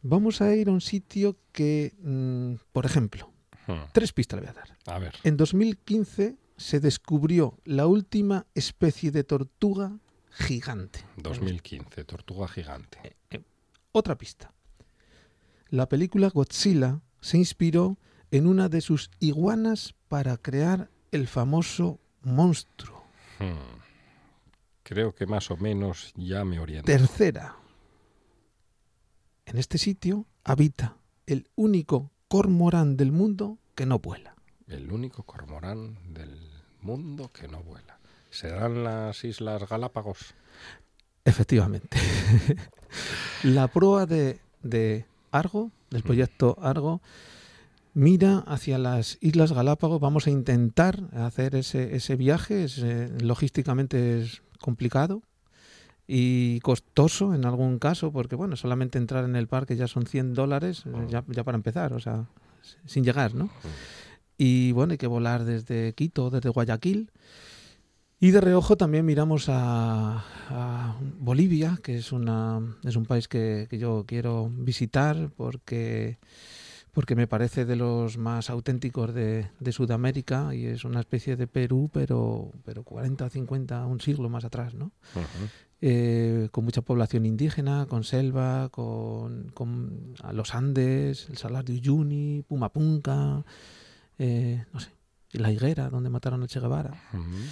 [0.01, 3.31] vamos a ir a un sitio que, mm, por ejemplo,
[3.65, 3.85] Hmm.
[3.93, 4.77] tres pistas le voy a dar.
[4.93, 5.13] A ver.
[5.23, 9.99] En 2015 se descubrió la última especie de tortuga
[10.31, 10.99] gigante.
[11.15, 13.15] 2015, Tortuga Gigante.
[13.93, 14.51] Otra pista.
[15.69, 17.97] La película Godzilla se inspiró
[18.33, 23.03] en una de sus iguanas para crear el famoso monstruo.
[23.37, 23.79] Hmm.
[24.81, 26.87] Creo que más o menos ya me oriento.
[26.87, 27.55] Tercera.
[29.45, 34.35] En este sitio habita el único cormorán del mundo que no vuela.
[34.65, 36.49] El único cormorán del
[36.81, 37.99] mundo que no vuela.
[38.31, 40.33] ¿Serán las Islas Galápagos?
[41.23, 41.99] Efectivamente.
[43.43, 46.99] la proa de, de Argo, del proyecto Argo,
[47.93, 49.99] mira hacia las Islas Galápagos.
[49.99, 52.63] Vamos a intentar hacer ese, ese viaje.
[52.63, 55.21] Es, eh, logísticamente es complicado
[56.07, 60.33] y costoso en algún caso, porque bueno, solamente entrar en el parque ya son 100
[60.33, 62.25] dólares, eh, ya, ya para empezar, o sea,
[62.85, 63.49] sin llegar, ¿no?
[64.37, 67.11] Y bueno, hay que volar desde Quito, desde Guayaquil.
[68.19, 73.67] Y de reojo también miramos a, a Bolivia, que es, una, es un país que,
[73.69, 76.17] que yo quiero visitar porque
[76.93, 81.47] porque me parece de los más auténticos de, de, Sudamérica y es una especie de
[81.47, 84.91] Perú, pero, pero 40, 50, un siglo más atrás, ¿no?
[85.15, 85.49] Uh -huh.
[85.81, 92.43] eh, con mucha población indígena, con selva, con, con los Andes, el Salar de Uyuni,
[92.47, 93.43] Pumapunca,
[94.19, 94.91] eh, no sé,
[95.31, 96.91] la higuera donde mataron a Che Guevara.
[97.13, 97.45] Uh -huh.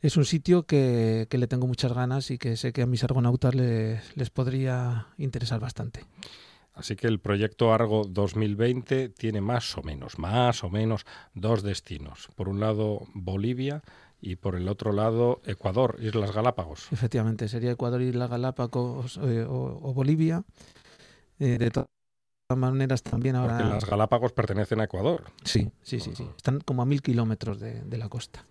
[0.00, 3.04] Es un sitio que, que, le tengo muchas ganas y que sé que a mis
[3.04, 6.04] argonautas les, les podría interesar bastante.
[6.74, 12.28] Así que el proyecto Argo 2020 tiene más o menos, más o menos dos destinos.
[12.34, 13.82] Por un lado Bolivia
[14.20, 16.88] y por el otro lado Ecuador, Islas Galápagos.
[16.90, 20.42] Efectivamente, sería Ecuador, Islas Galápagos eh, o, o, Bolivia.
[21.38, 21.86] Eh, de todas
[22.56, 23.58] maneras también ahora...
[23.58, 25.24] Porque las Galápagos pertenecen a Ecuador.
[25.44, 26.28] Sí, sí, sí, sí.
[26.36, 28.46] Están como a mil kilómetros de, de, la costa.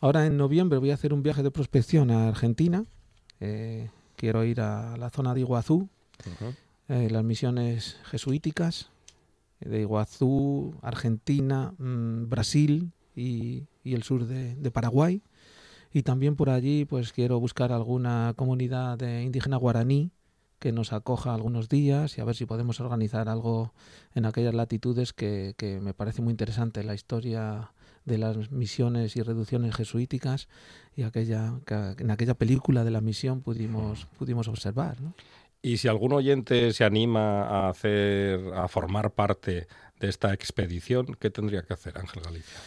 [0.00, 2.84] Ahora en noviembre voy a hacer un viaje de prospección a Argentina.
[3.38, 5.88] Eh, quiero ir a la zona de Iguazú.
[6.26, 6.54] Uh -huh
[6.88, 8.90] eh, las misiones jesuíticas
[9.60, 15.22] de Iguazú, Argentina, mmm, Brasil y, y, el sur de, Paraguay.
[15.92, 20.10] Y también por allí pues quiero buscar alguna comunidad de indígena guaraní
[20.58, 23.72] que nos acoja algunos días y a ver si podemos organizar algo
[24.14, 27.70] en aquellas latitudes que, que me parece muy interesante la historia
[28.04, 30.48] de las misiones y reducciones jesuíticas
[30.96, 34.96] y aquella que en aquella película de la misión pudimos pudimos observar.
[35.64, 39.66] Y si algún oyente se anima a hacer, a formar parte
[39.98, 42.58] de esta expedición, ¿qué tendría que hacer, Ángel Galicia?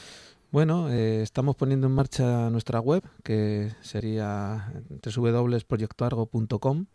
[0.52, 6.88] Bueno, eh, estamos poniendo en marcha nuestra web, que sería www.proyectoargo.com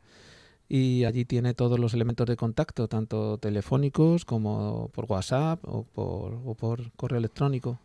[0.69, 6.35] y allí tiene todos los elementos de contacto, tanto telefónicos como por WhatsApp o por,
[6.45, 7.79] o por correo electrónico.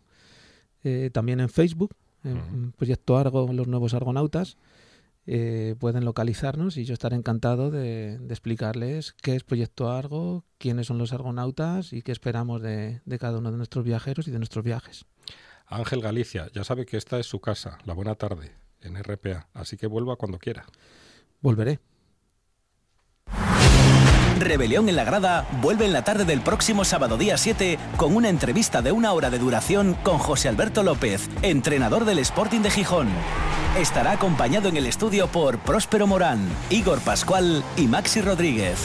[0.84, 2.72] Eh, también en Facebook, en uh -huh.
[2.78, 4.58] Proyecto Argo, los nuevos argonautas
[5.30, 10.88] eh, pueden localizarnos y yo estaré encantado de, de, explicarles qué es Proyecto Argo, quiénes
[10.88, 14.38] son los argonautas y qué esperamos de, de, cada uno de nuestros viajeros y de
[14.38, 15.06] nuestros viajes.
[15.66, 19.76] Ángel Galicia, ya sabe que esta es su casa, la buena tarde, en RPA, así
[19.76, 20.66] que vuelva cuando quiera.
[21.42, 21.82] Volveré.
[24.40, 28.30] Rebelión en la Grada vuelve en la tarde del próximo sábado día 7 con una
[28.30, 33.08] entrevista de una hora de duración con José Alberto López, entrenador del Sporting de Gijón.
[33.80, 38.78] Estará acompañado en el estudio por Próspero Morán, Igor Pascual y Maxi Rodríguez.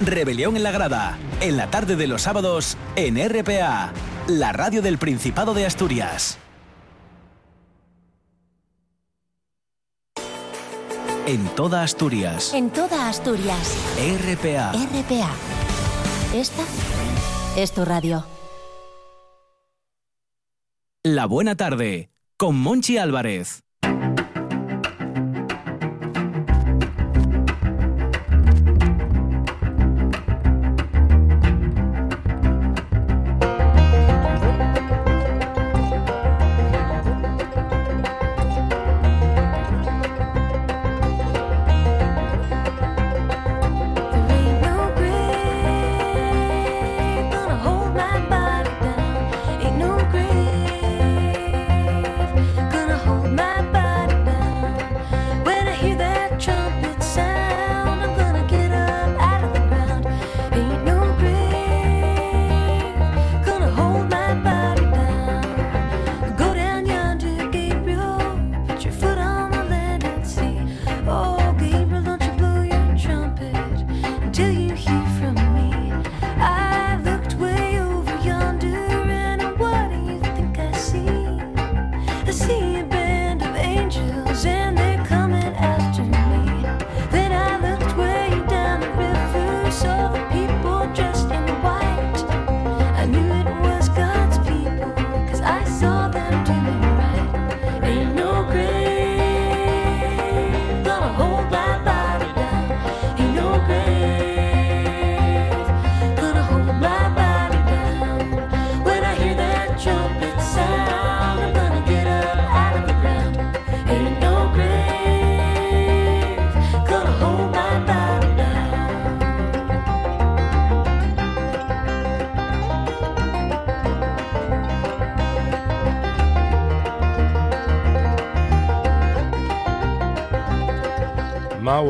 [0.00, 3.92] Rebelión en la Grada, en la tarde de los sábados en RPA,
[4.28, 6.38] la radio del Principado de Asturias.
[11.30, 12.52] En toda Asturias.
[12.54, 13.76] En toda Asturias.
[13.96, 14.72] RPA.
[14.72, 15.30] RPA.
[16.34, 16.64] Esta
[17.56, 18.24] es tu radio.
[21.04, 23.62] La buena tarde, con Monchi Álvarez.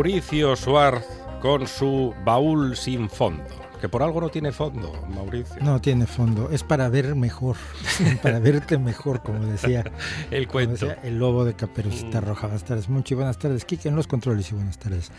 [0.00, 1.04] Mauricio Suárez
[1.42, 3.44] con su baúl sin fondo.
[3.82, 5.56] Que por algo no tiene fondo, Mauricio.
[5.60, 7.58] No tiene fondo, es para ver mejor,
[8.22, 9.84] para verte mejor, como decía
[10.30, 10.90] el cuento.
[11.02, 12.24] el lobo de Caperucita mm.
[12.24, 12.46] Roja.
[12.46, 15.12] Buenas tardes, mucho y buenas tardes, Kike en los controles y buenas tardes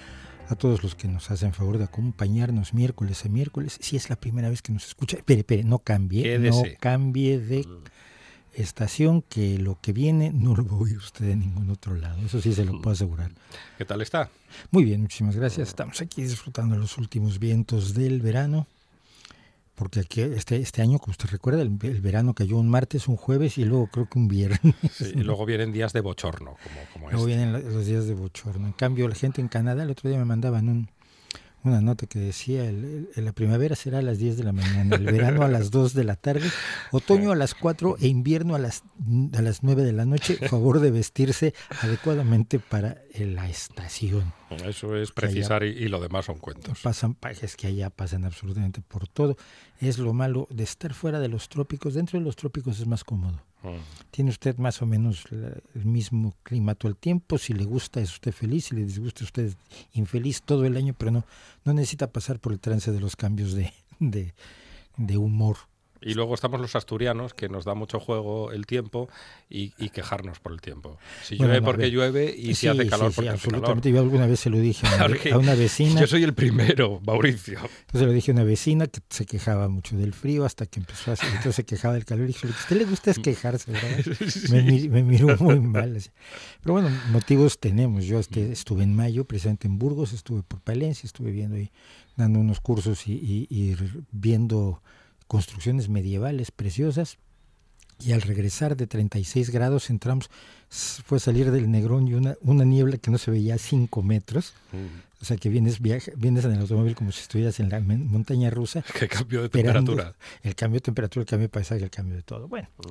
[0.49, 3.77] a todos los que nos hacen favor de acompañarnos miércoles a miércoles.
[3.81, 7.67] Si es la primera vez que nos escucha, espere, espere, no cambie, no cambie de
[7.67, 8.00] mm
[8.53, 12.17] estación que lo que viene no lo va a oír usted en ningún otro lado.
[12.25, 13.31] Eso sí se lo puedo asegurar.
[13.77, 14.29] ¿Qué tal está?
[14.71, 15.69] Muy bien, muchísimas gracias.
[15.69, 18.67] Estamos aquí disfrutando los últimos vientos del verano.
[19.75, 23.57] Porque aquí este, este año, como usted recuerda, el, verano cayó un martes, un jueves
[23.57, 24.61] y luego creo que un viernes.
[25.15, 27.37] y luego vienen días de bochorno, como, como Luego este.
[27.37, 28.67] vienen los días de bochorno.
[28.67, 30.89] En cambio, la gente en Canadá el otro día me mandaban un,
[31.63, 35.05] una nota que decía, el, la primavera será a las 10 de la mañana, el
[35.05, 36.49] verano a las 2 de la tarde,
[36.91, 38.83] otoño a las 4 e invierno a las,
[39.33, 44.33] a las 9 de la noche, favor de vestirse adecuadamente para la estación.
[44.65, 46.79] Eso es precisar y, lo demás son cuentos.
[46.81, 49.37] Pasan, es que allá pasan absolutamente por todo.
[49.79, 51.93] Es lo malo de estar fuera de los trópicos.
[51.93, 53.41] Dentro de los trópicos es más cómodo.
[54.09, 57.37] Tiene usted más o menos el mismo clima todo el tiempo.
[57.37, 59.53] Si le gusta es usted feliz, si le disgusta es usted
[59.93, 61.25] infeliz todo el año, pero no,
[61.63, 64.33] no necesita pasar por el trance de los cambios de, de,
[64.97, 65.57] de humor
[66.01, 69.07] y luego estamos los asturianos, que nos da mucho juego el tiempo
[69.49, 70.97] y, quejarnos por el tiempo.
[71.21, 73.81] Si llueve porque llueve y si hace calor porque hace calor.
[73.81, 76.01] Yo alguna vez se lo dije a una, vecina.
[76.01, 77.59] Yo soy el primero, Mauricio.
[77.59, 81.11] Entonces le dije a una vecina que se quejaba mucho del frío hasta que empezó
[81.11, 82.23] a hacer, entonces se quejaba del calor.
[82.23, 83.89] Y dije, lo que a usted le gusta es quejarse, ¿verdad?
[84.89, 86.01] Me, miró muy mal.
[86.61, 88.05] Pero bueno, motivos tenemos.
[88.05, 91.71] Yo este, estuve en mayo, presente en Burgos, estuve por Palencia, estuve viendo ahí,
[92.15, 93.75] dando unos cursos y, y
[94.11, 94.81] viendo
[95.31, 97.17] construcciones medievales preciosas.
[98.01, 100.29] Y al regresar de 36 grados entramos,
[100.69, 104.53] fue salir del Negrón y una, una niebla que no se veía a 5 metros.
[104.73, 105.21] Mm.
[105.21, 108.49] O sea que vienes, viaja, vienes en el automóvil como si estuvieras en la montaña
[108.49, 108.83] rusa.
[108.99, 110.15] ¿Qué cambio de temperatura?
[110.43, 112.49] El cambio de temperatura, el cambio de paisaje, el cambio de todo.
[112.49, 112.67] Bueno.
[112.79, 112.89] Mm.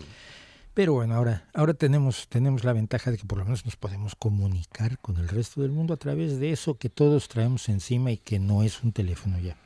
[0.72, 4.14] Pero bueno, ahora, ahora tenemos, tenemos la ventaja de que por lo menos nos podemos
[4.14, 8.16] comunicar con el resto del mundo a través de eso que todos traemos encima y
[8.16, 9.58] que no es un teléfono ya.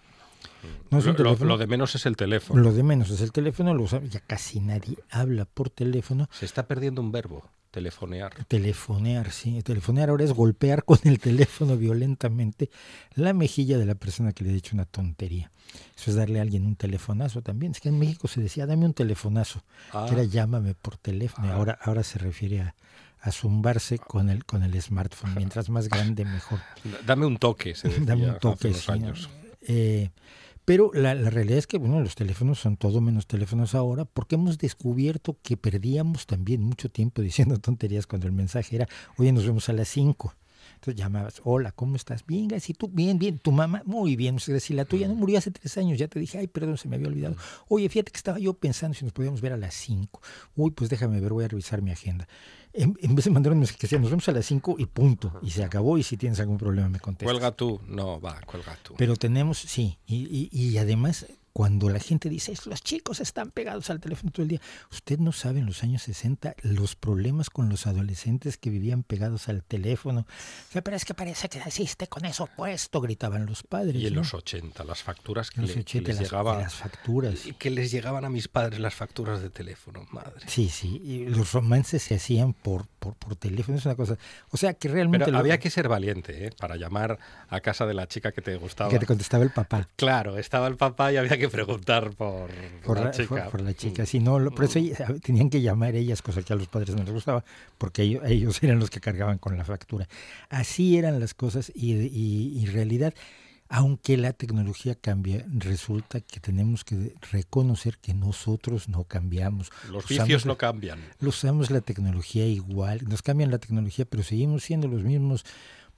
[0.90, 2.62] No lo, de menos es el teléfono.
[2.62, 6.28] Lo de menos es el teléfono, lo ya casi nadie habla por teléfono.
[6.30, 8.44] Se está perdiendo un verbo, telefonear.
[8.46, 9.62] Telefonear, sí.
[9.62, 12.70] Telefonear ahora es golpear con el teléfono violentamente
[13.14, 15.50] la mejilla de la persona que le ha dicho una tontería.
[15.96, 17.72] Eso es darle a alguien un telefonazo también.
[17.72, 20.24] Es que en México se decía, dame un telefonazo, que era ah.
[20.24, 21.48] llámame por teléfono.
[21.48, 21.56] Ah.
[21.56, 22.74] Ahora, ahora se refiere a,
[23.24, 25.34] a zumbarse con el, con el smartphone.
[25.34, 26.60] Mientras más grande, mejor.
[27.06, 29.30] Dame un toque, se decía Dame un toque, hace años.
[29.62, 30.10] Eh,
[30.64, 34.58] pero la, realidad es que bueno, los teléfonos son todo menos teléfonos ahora porque hemos
[34.58, 39.68] descubierto que perdíamos también mucho tiempo diciendo tonterías cuando el mensaje era, oye, nos vemos
[39.68, 40.34] a las 5.
[40.76, 42.26] Entonces llamabas, hola, ¿cómo estás?
[42.26, 42.76] Bien, gracias.
[42.76, 42.88] tú?
[42.88, 43.38] Bien, bien.
[43.38, 43.82] ¿Tu mamá?
[43.84, 44.38] Muy bien.
[44.38, 46.96] Si la tuya no murió hace tres años, ya te dije, ay, perdón, se me
[46.96, 47.36] había olvidado.
[47.68, 50.20] Oye, fíjate que estaba yo pensando si nos podíamos ver a las 5.
[50.56, 52.26] Uy, pues déjame ver, voy a revisar mi agenda
[52.74, 55.32] en, vez de mandar un mensaje que decía, nos vemos a las 5 y punto,
[55.42, 57.32] y se acabó, y si tienes algún problema me contestas.
[57.32, 58.94] Cuelga tú, no, va, cuelga tú.
[58.98, 63.88] Pero tenemos, sí, y, y, y además cuando la gente dice, los chicos están pegados
[63.88, 67.68] al teléfono todo el día, usted no sabe en los años 60 los problemas con
[67.68, 70.26] los adolescentes que vivían pegados al teléfono.
[70.72, 74.02] Pero es que parece que naciste con eso puesto, gritaban los padres.
[74.02, 76.58] Y en los 80, las facturas que, les llegaban.
[76.58, 77.42] Las facturas.
[77.56, 80.44] Que les llegaban a mis padres las facturas de teléfono, madre.
[80.48, 84.16] Sí, sí, y los romances se hacían por, por, por teléfono, es una cosa.
[84.50, 85.26] O sea que realmente.
[85.26, 86.50] Pero había que ser valiente, ¿eh?
[86.58, 88.90] Para llamar a casa de la chica que te gustaba.
[88.90, 89.88] Que te contestaba el papá.
[89.96, 92.50] Claro, estaba el papá y había que preguntar por,
[92.96, 93.48] la, chica.
[93.50, 95.20] Por, la chica, si no, por eso mm.
[95.20, 97.44] tenían que llamar ellas, cosa que a los padres no les gustaba,
[97.78, 100.08] porque ellos, eran los que cargaban con la factura.
[100.48, 103.14] Así eran las cosas y, en realidad,
[103.68, 109.70] aunque la tecnología cambia, resulta que tenemos que reconocer que nosotros no cambiamos.
[109.90, 111.00] Los vicios no cambian.
[111.20, 115.44] Usamos la tecnología igual, nos cambian la tecnología, pero seguimos siendo los mismos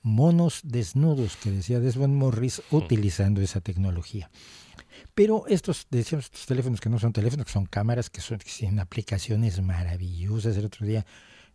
[0.02, 2.76] monos desnudos que decía Desmond Morris mm.
[2.76, 4.30] utilizando esa tecnología.
[5.14, 8.80] Pero estos, decíamos, estos teléfonos que no son teléfonos, que son cámaras, que son que
[8.80, 10.56] aplicaciones maravillosas.
[10.56, 11.04] El otro día,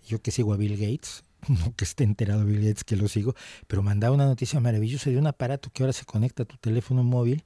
[0.08, 3.36] yo que sigo a Bill Gates, no que esté enterado Bill Gates que lo sigo,
[3.68, 7.04] pero mandaba una noticia maravillosa de un aparato que ahora se conecta a tu teléfono
[7.04, 7.44] móvil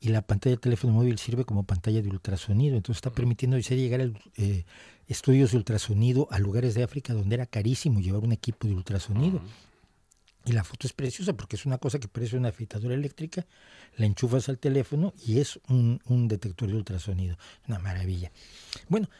[0.00, 2.76] y la pantalla del teléfono móvil sirve como pantalla de ultrasonido.
[2.76, 4.04] Entonces está permitiendo llegar a
[4.36, 4.64] eh,
[5.08, 9.40] estudios de ultrasonido a lugares de África donde era carísimo llevar un equipo de ultrasonido.
[10.44, 13.44] Y la foto es preciosa porque es una cosa que parece una afeitadora eléctrica,
[13.96, 17.36] la enchufas al teléfono y es un, detector de ultrasonido.
[17.66, 18.30] Una maravilla.
[18.88, 19.10] Bueno,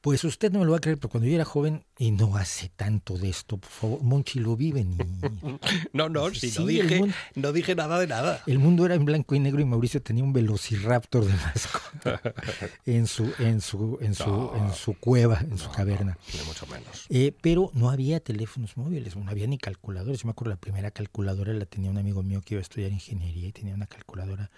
[0.00, 2.36] Pues usted no me lo va a creer, pero cuando yo era joven, y no
[2.36, 4.96] hace tanto de esto, por favor, Monchi lo vive ni...
[5.92, 8.40] No, no, si Sí, no, dije, mundo- no dije nada de nada.
[8.46, 12.20] El mundo era en blanco y negro y Mauricio tenía un velociraptor de mascota
[12.86, 14.52] en su, en su, en su, No.
[14.56, 16.16] en su cueva, en su caverna.
[16.32, 17.06] ni mucho menos.
[17.08, 20.20] Eh, pero no había teléfonos móviles, no había ni calculadores.
[20.22, 22.92] Yo me acuerdo la primera calculadora la tenía un amigo mío que iba a estudiar
[22.92, 24.48] ingeniería y tenía una calculadora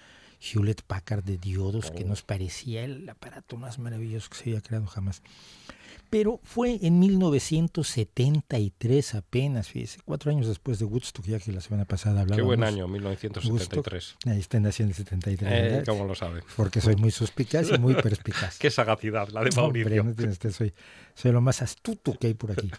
[0.41, 4.87] Hewlett Packard de diodos que nos parecía el aparato más maravilloso que se había creado
[4.87, 5.23] jamás.
[6.11, 11.85] Pero fue en 1973 apenas, fíjese, cuatro años después de Woodstock, ya que la semana
[11.85, 12.37] pasada hablábamos.
[12.37, 14.17] Qué buen año, 1973.
[14.27, 15.83] Ahí está naciendo el 73, Eh.
[15.87, 16.43] ¿Cómo lo sabe?
[16.57, 18.59] Porque soy muy suspicaz y muy perspicaz.
[18.59, 20.05] Qué sagacidad, la de Hombre, Mauricio.
[20.05, 20.73] no tiene usted, soy,
[21.15, 22.71] soy lo más astuto que hay por aquí.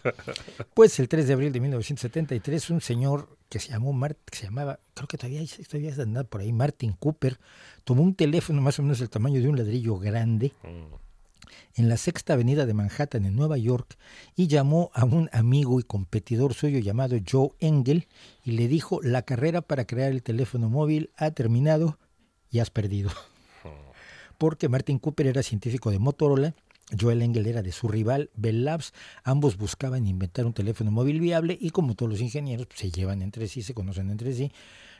[0.74, 4.44] Pues el 3 de abril de 1973, un señor que se llamó Mart, que se
[4.44, 7.38] llamaba, creo que todavía, todavía andando por ahí, Martin Cooper,
[7.84, 11.01] tomó un teléfono más o menos del tamaño de un ladrillo grande Mm.
[11.74, 13.96] En la sexta avenida de Manhattan, en Nueva York,
[14.36, 18.08] y llamó a un amigo y competidor suyo llamado Joe Engel
[18.44, 21.98] y le dijo, la carrera para crear el teléfono móvil ha terminado
[22.50, 23.10] y has perdido.
[24.38, 26.54] Porque Martin Cooper era científico de Motorola,
[26.98, 28.92] Joel Engel era de su rival Bell Labs,
[29.24, 33.22] ambos buscaban inventar un teléfono móvil viable y como todos los ingenieros pues, se llevan
[33.22, 34.52] entre sí, se conocen entre sí,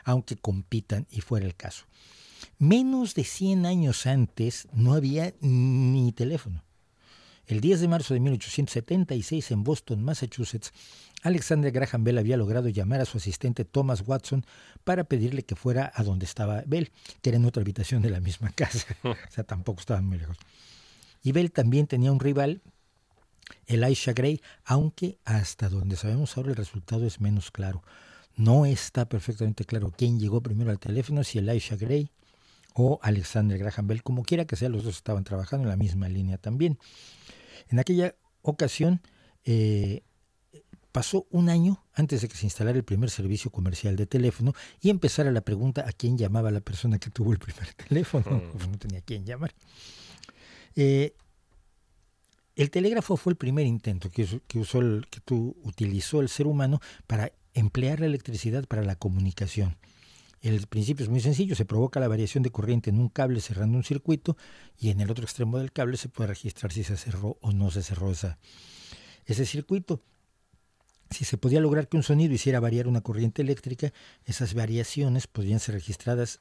[0.04, 1.84] aunque compitan y fuera el caso.
[2.58, 6.62] Menos de 100 años antes no había ni teléfono.
[7.46, 10.72] El 10 de marzo de 1876 en Boston, Massachusetts,
[11.22, 14.44] Alexander Graham Bell había logrado llamar a su asistente Thomas Watson
[14.84, 16.90] para pedirle que fuera a donde estaba Bell,
[17.20, 18.86] que era en otra habitación de la misma casa.
[19.02, 20.36] o sea, tampoco estaban muy lejos.
[21.22, 22.62] Y Bell también tenía un rival,
[23.66, 27.82] Elisha Gray, aunque hasta donde sabemos ahora el resultado es menos claro.
[28.34, 32.10] No está perfectamente claro quién llegó primero al teléfono, si Elisha Gray
[32.74, 36.08] o Alexander Graham Bell, como quiera que sea, los dos estaban trabajando en la misma
[36.08, 36.78] línea también.
[37.68, 39.00] En aquella ocasión
[39.44, 40.02] eh,
[40.92, 44.90] pasó un año antes de que se instalara el primer servicio comercial de teléfono y
[44.90, 48.42] empezara la pregunta a quién llamaba la persona que tuvo el primer teléfono.
[48.52, 49.54] Pues no tenía quién llamar.
[50.76, 51.14] Eh,
[52.56, 55.20] el telégrafo fue el primer intento que, usó- que usó el, que
[55.62, 59.76] utilizó el ser humano para emplear la electricidad para la comunicación.
[60.42, 63.78] El principio es muy sencillo, se provoca la variación de corriente en un cable cerrando
[63.78, 64.36] un circuito
[64.76, 67.70] y en el otro extremo del cable se puede registrar si se cerró o no
[67.70, 70.02] se cerró ese circuito.
[71.10, 73.92] Si se podía lograr que un sonido hiciera variar una corriente eléctrica,
[74.24, 76.40] esas variaciones podrían ser registradas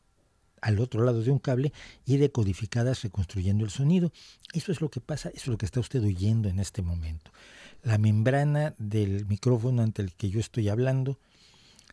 [0.61, 1.71] al otro lado de un cable
[2.03, 4.11] y decodificadas reconstruyendo el sonido.
[4.53, 7.31] Eso es lo que pasa, eso es lo que está usted oyendo en este momento.
[7.83, 11.19] La membrana del micrófono ante el que yo estoy hablando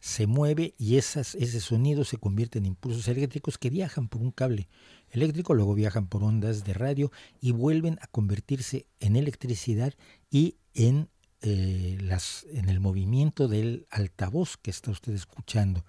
[0.01, 4.31] se mueve y esas, ese sonido se convierte en impulsos eléctricos que viajan por un
[4.31, 4.69] cable
[5.11, 9.95] eléctrico, luego viajan por ondas de radio y vuelven a convertirse en electricidad
[10.31, 11.09] y en,
[11.43, 15.85] eh, las, en el movimiento del altavoz que está usted escuchando.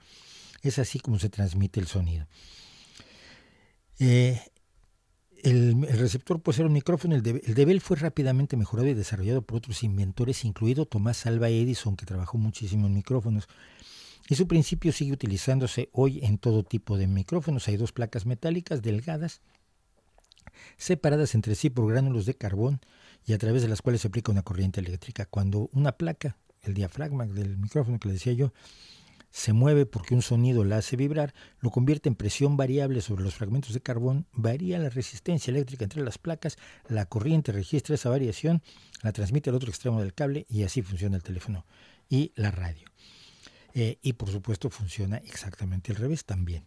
[0.62, 2.28] Es así como se transmite el sonido.
[4.00, 4.42] Eh,
[5.44, 7.16] el, receptor puede ser un micrófono.
[7.16, 11.96] El de Bell fue rápidamente mejorado y desarrollado por otros inventores, incluido Tomás Alva Edison,
[11.96, 13.48] que trabajó muchísimo en micrófonos.
[14.30, 17.68] Y su principio sigue utilizándose hoy en todo tipo de micrófonos.
[17.68, 19.42] Hay dos placas metálicas delgadas,
[20.78, 22.80] separadas entre sí por gránulos de carbón
[23.26, 25.26] y a través de las cuales se aplica una corriente eléctrica.
[25.26, 28.54] Cuando una placa, el diafragma del micrófono que le decía yo,
[29.32, 33.34] se mueve porque un sonido la hace vibrar, lo convierte en presión variable sobre los
[33.34, 36.58] fragmentos de carbón, varía la resistencia eléctrica entre las placas,
[36.88, 38.62] la corriente registra esa variación,
[39.02, 41.66] la transmite al otro extremo del cable y así funciona el teléfono
[42.10, 42.88] y la radio.
[43.74, 46.64] Eh, y por supuesto funciona exactamente al revés también.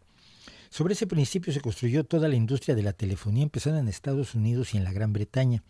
[0.71, 4.73] Sobre ese principio se construyó toda la industria de la telefonía, empezando en Estados Unidos
[4.73, 5.63] y en la Gran Bretaña.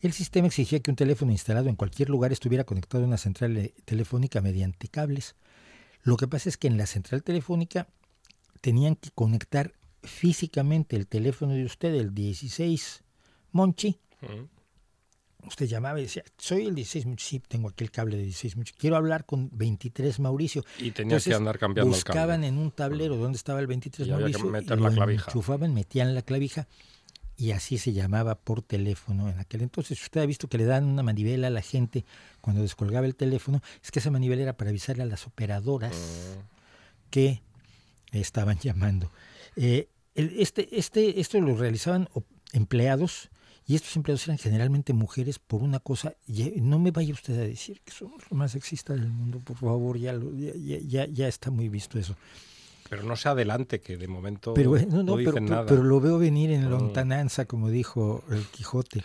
[0.00, 3.56] El sistema exigía que un teléfono instalado en cualquier lugar estuviera conectado a una central
[3.56, 5.36] eh, telefónica mediante cables.
[6.02, 7.88] Lo que pasa es que en la central telefónica
[8.60, 9.72] tenían que conectar
[10.02, 13.02] físicamente el teléfono de usted, el 16
[13.52, 13.98] Monchi.
[15.46, 18.56] Usted llamaba y decía, soy el 16 Monchi, sí, tengo aquí el cable de 16
[18.56, 20.64] Monchi, quiero hablar con 23 Mauricio.
[20.78, 22.18] Y tenías que andar cambiando el cable.
[22.20, 24.88] buscaban en un tablero dónde estaba el 23 Y había que Mauricio meter y la
[24.90, 25.24] lo clavija.
[25.30, 26.66] enchufaban, metían la clavija
[27.36, 30.02] y así se llamaba por teléfono en aquel entonces.
[30.02, 32.04] Usted ha visto que le dan una manivela a la gente
[32.40, 35.94] cuando descolgaba el teléfono, es que esa manivela era para avisarle a las operadoras
[37.10, 37.42] que
[38.10, 39.12] estaban llamando.
[39.56, 42.08] Eh, el- este, este, esto lo realizaban
[42.52, 43.30] empleados
[43.68, 47.44] y estos empleados eran generalmente mujeres por una cosa, ya- no me vaya usted a
[47.44, 51.50] decir que somos lo más sexista del mundo, por favor, ya, lo- ya, ya- está
[51.52, 52.16] muy visto eso.
[52.90, 55.66] Pero no se adelante, que de momento Pero, eh, no, no, no, dicen pero, nada.
[55.66, 56.70] pero lo veo venir en Mm.
[56.70, 59.04] lontananza, como dijo el Quijote.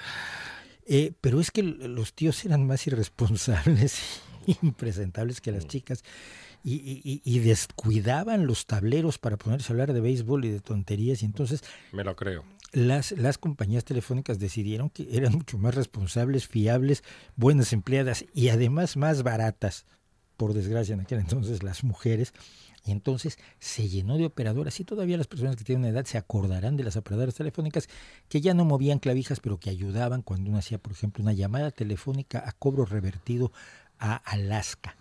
[0.85, 3.97] Eh, pero es que los tíos eran más irresponsables,
[4.61, 5.67] impresentables que las mm.
[5.67, 6.03] chicas.
[6.65, 11.21] Y, descuidaban los tableros para ponerse a hablar de béisbol y de tonterías.
[11.21, 11.61] Y entonces.
[11.91, 12.45] Me lo creo.
[12.73, 17.03] Las, las compañías telefónicas decidieron que eran mucho más responsables, fiables,
[17.35, 19.85] buenas empleadas y además más baratas.
[20.37, 22.33] Por desgracia, en aquel entonces las mujeres
[22.85, 26.75] y entonces se llenó de operadoras y todavía las personas que tienen edad se acordarán
[26.75, 27.87] de las operadoras telefónicas
[28.27, 31.71] que ya no movían clavijas, pero que ayudaban cuando uno hacía, por ejemplo, una llamada
[31.71, 33.53] telefónica a cobro revertido
[33.99, 34.97] a Alaska.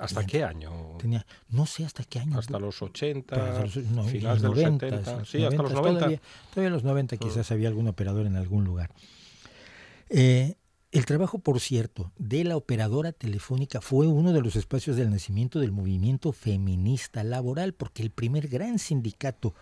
[0.00, 0.96] ¿Hasta qué año?
[0.98, 2.38] Tenía, no sé hasta qué año.
[2.38, 3.66] Hasta los 80,
[4.06, 5.24] finales de los 70.
[5.24, 5.98] Sí, hasta los 90.
[5.98, 6.20] Todavía,
[6.54, 8.90] todavía los 90 quizás había algún operador en algún lugar.
[10.08, 10.56] Eh,
[10.92, 15.60] el trabajo, por cierto, de la operadora telefónica fue uno de los espacios del nacimiento
[15.60, 19.54] del movimiento feminista laboral, porque el primer gran sindicato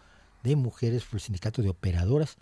[0.43, 2.39] de mujeres fue el sindicato de operadoras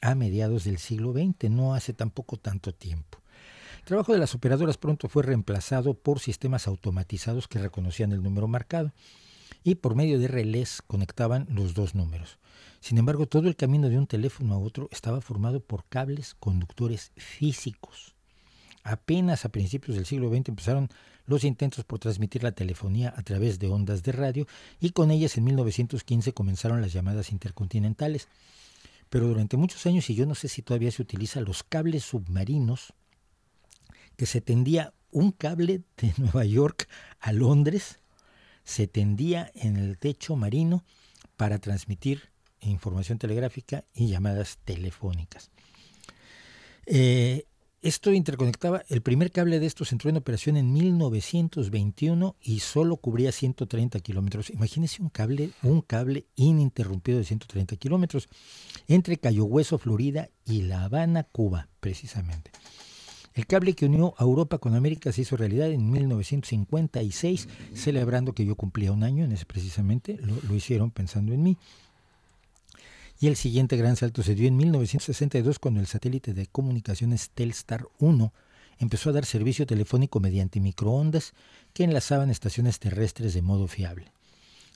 [0.00, 3.18] a mediados del siglo XX, no hace tampoco tanto tiempo.
[3.88, 8.92] Trabajo de las operadoras pronto fue reemplazado por sistemas automatizados que reconocían el número marcado
[9.64, 12.38] y por medio de relés conectaban los dos números.
[12.80, 17.12] Sin embargo, todo el camino de un teléfono a otro estaba formado por cables conductores
[17.16, 18.14] físicos
[18.84, 20.90] Apenas a principios del siglo XX empezaron
[21.24, 24.46] los intentos por transmitir la telefonía a través de ondas de radio
[24.80, 28.28] y con ellas en 1915 comenzaron las llamadas intercontinentales.
[29.08, 32.92] Pero durante muchos años, y yo no sé si todavía se utiliza, los cables submarinos,
[34.18, 36.88] que se tendía un cable de Nueva York
[37.20, 38.00] a Londres,
[38.64, 40.84] se tendía en el techo marino
[41.36, 42.28] para transmitir
[42.60, 45.50] información telegráfica y llamadas telefónicas.
[46.84, 47.44] Eh,
[47.80, 53.30] esto interconectaba, el primer cable de estos entró en operación en 1921 y solo cubría
[53.30, 54.50] 130 kilómetros.
[54.50, 58.28] Imagínense un cable, un cable ininterrumpido de 130 kilómetros
[58.88, 62.50] entre Cayo Hueso, Florida y La Habana, Cuba, precisamente.
[63.38, 68.44] El cable que unió a Europa con América se hizo realidad en 1956, celebrando que
[68.44, 70.18] yo cumplía un año en ese precisamente,
[70.48, 71.56] lo hicieron pensando en mí
[73.20, 77.86] y el siguiente gran salto se dio en 1962 cuando el satélite de comunicaciones Telstar
[78.00, 78.32] 1
[78.80, 81.32] empezó a dar servicio telefónico mediante microondas
[81.74, 84.10] que enlazaban estaciones terrestres de modo fiable.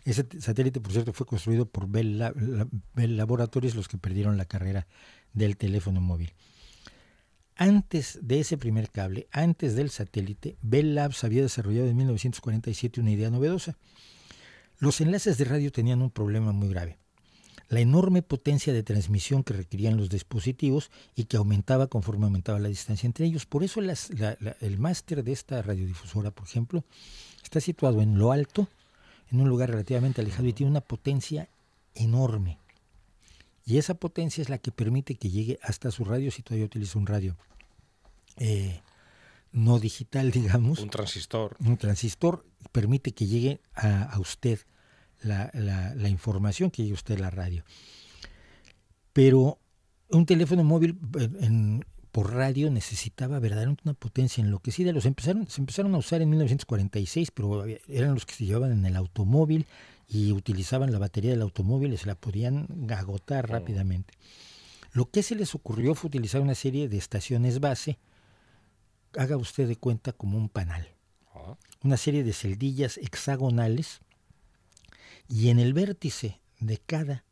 [0.04, 2.16] Ese satélite, por cierto, fue construido por Bell,
[2.94, 4.86] Laboratories, los que perdieron la carrera
[5.32, 6.32] del teléfono móvil.
[7.56, 13.10] Antes de ese primer cable, antes del satélite, Bell Labs había desarrollado en 1947 una
[13.10, 13.76] idea novedosa.
[14.78, 16.98] Los enlaces de radio tenían un problema muy grave
[17.72, 22.68] la enorme potencia de transmisión que requerían los dispositivos y que aumentaba conforme aumentaba la
[22.68, 23.46] distancia entre ellos.
[23.46, 26.84] Por eso el máster de esta radiodifusora, por ejemplo,
[27.42, 28.68] está situado en lo alto,
[29.30, 31.48] en un lugar relativamente alejado y tiene una potencia
[31.94, 32.58] enorme.
[33.64, 36.98] Y esa potencia es la que permite que llegue hasta su radio si todavía utiliza
[36.98, 37.36] un radio
[38.36, 38.80] eh,
[39.52, 40.80] no digital, digamos.
[40.80, 41.56] Un transistor.
[41.60, 44.60] Un transistor permite que llegue a usted
[45.22, 47.64] la, la, información que llegue usted a la radio.
[49.12, 49.58] Pero
[50.08, 50.98] un teléfono móvil
[51.40, 54.92] en, por radio necesitaba verdaderamente una potencia enloquecida.
[54.92, 58.84] Los empezaron, se empezaron a usar en 1946, pero eran los que se llevaban en
[58.84, 59.66] el automóvil
[60.12, 64.12] y utilizaban la batería del automóvil y se la podían agotar rápidamente.
[64.92, 67.98] Lo que se les ocurrió fue utilizar una serie de estaciones base,
[69.16, 70.86] haga usted de cuenta como un panal,
[71.34, 71.56] ah.
[71.82, 74.00] una serie de celdillas hexagonales
[75.30, 77.24] y en el vértice de cada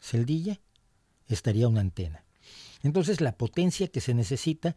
[0.00, 0.62] celdilla
[1.28, 2.24] estaría una antena.
[2.82, 4.76] Entonces la potencia que se necesita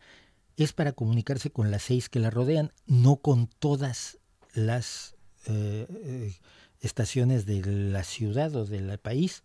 [0.58, 4.18] es para comunicarse con las seis que la rodean, no con todas
[4.54, 6.36] las eh, eh,
[6.82, 9.44] estaciones de la ciudad o del país.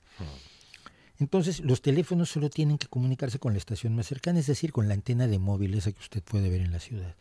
[1.18, 4.88] Entonces los teléfonos solo tienen que comunicarse con la estación más cercana, es decir, con
[4.88, 7.14] la antena de móvil, esa que usted puede ver en la ciudad.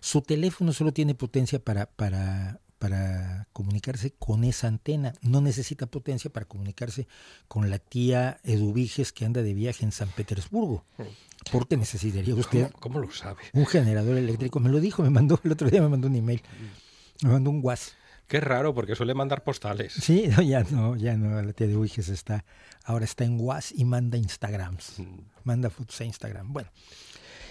[0.00, 5.12] Su teléfono solo tiene potencia para, para para comunicarse con esa antena.
[5.20, 7.06] No necesita potencia para comunicarse
[7.48, 10.84] con la tía Eduviges que anda de viaje en San Petersburgo.
[11.52, 13.40] Porque necesitaría usted ¿Cómo, lo sabe?
[13.52, 14.60] un generador eléctrico.
[14.60, 16.42] Me lo dijo, me mandó el otro día, me mandó un email,
[17.22, 17.97] me mandó un WhatsApp.
[18.28, 19.94] Qué raro, porque suele mandar postales.
[19.94, 22.44] Sí, ya no, ya no, la tía de Eduviges está,
[22.84, 25.18] ahora está en WhatsApp y manda Instagrams, mm.
[25.44, 26.52] manda fotos a Instagram.
[26.52, 26.70] Bueno,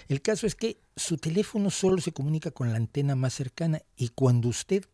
[0.06, 4.10] el caso es que su teléfono solo se comunica con la antena más cercana y
[4.10, 4.84] cuando usted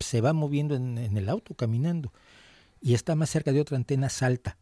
[0.00, 2.12] se va moviendo en, el auto, caminando,
[2.80, 4.56] y está más cerca de otra antena, salta.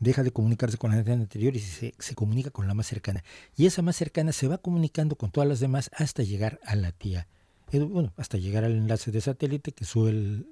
[0.00, 3.22] Deja de comunicarse con la antena anterior y se, se comunica con la más cercana.
[3.56, 6.90] Y esa más cercana se va comunicando con todas las demás hasta llegar a la
[6.90, 7.28] tía.
[7.72, 10.46] Bueno, hasta llegar al enlace de satélite que sube el,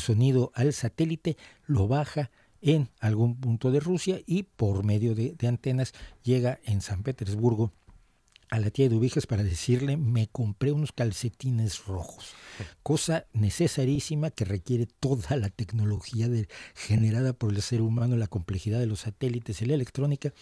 [0.00, 1.36] sonido al satélite,
[1.66, 2.30] lo baja
[2.62, 5.92] en algún punto de Rusia y por medio de, de, antenas
[6.22, 7.72] llega en San Petersburgo
[8.50, 12.32] a la tía de Ubiges para decirle me compré unos calcetines rojos,
[12.82, 16.28] cosa necesarísima que requiere toda la tecnología
[16.74, 20.32] generada por el ser humano, la complejidad de los satélites y la electrónica,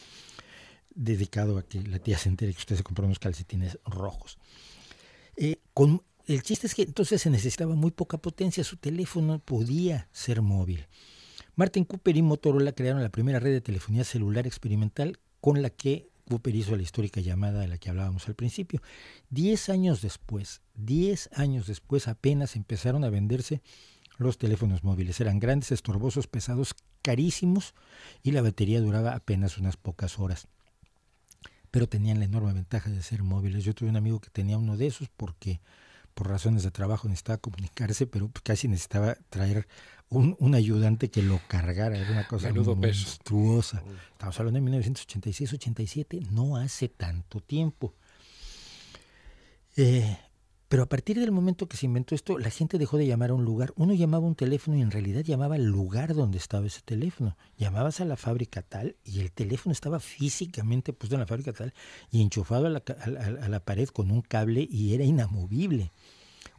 [0.95, 4.39] dedicado a que la tía se entere que usted se compró unos calcetines rojos.
[6.27, 10.87] El chiste es que entonces se necesitaba muy poca potencia, su teléfono podía ser móvil.
[11.57, 16.09] Martin Cooper y Motorola crearon la primera red de telefonía celular experimental con la que
[16.29, 18.81] Cooper hizo la histórica llamada de la que hablábamos al principio.
[19.31, 23.61] Diez años después, diez años después apenas empezaron a venderse
[24.17, 25.21] los teléfonos móviles.
[25.21, 27.75] Eran grandes, estorbosos, pesados, carísimos
[28.23, 30.47] y la batería duraba apenas unas pocas horas.
[31.75, 33.65] Pero tenían la enorme ventaja de ser móviles.
[33.65, 35.61] Yo tuve un amigo que tenía uno de esos porque
[36.15, 39.67] por razones de trabajo necesitaba comunicarse, pero casi necesitaba traer
[40.09, 43.83] un, ayudante que lo cargara, era una cosa monstruosa.
[44.13, 47.93] Estamos hablando de 1986-87, no hace tanto tiempo.
[49.77, 50.17] Eh,
[50.69, 53.35] pero a partir del momento que se inventó esto, la gente dejó de llamar a
[53.35, 53.73] un lugar.
[53.77, 57.37] Uno llamaba un teléfono y en realidad llamaba al lugar donde estaba ese teléfono.
[57.59, 61.75] Llamabas a la fábrica tal y el teléfono estaba físicamente puesto en la fábrica tal
[62.11, 62.83] y enchufado a la,
[63.43, 65.93] a la pared con un cable y era inamovible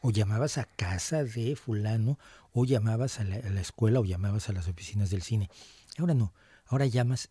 [0.02, 2.20] o llamabas a casa de fulano,
[2.52, 5.50] o llamabas a la, escuela, o llamabas a las oficinas del cine.
[5.98, 6.32] Ahora no,
[6.68, 7.30] ahora llamas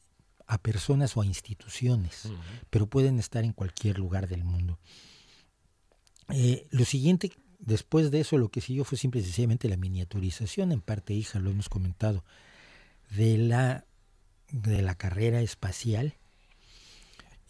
[0.49, 2.29] a personas o a instituciones,
[2.71, 4.81] pero pueden estar en cualquier lugar del mundo.
[6.31, 10.73] Eh, lo siguiente, después de eso, lo que siguió fue simple y sencillamente la miniaturización,
[10.73, 12.25] en parte hija, lo hemos comentado,
[13.11, 13.85] de la,
[14.51, 16.15] de la carrera espacial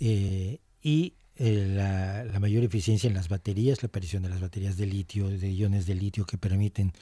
[0.00, 4.86] eh, y eh, la, mayor eficiencia en las baterías, la aparición de las baterías de
[4.86, 6.92] litio, de iones de litio que permiten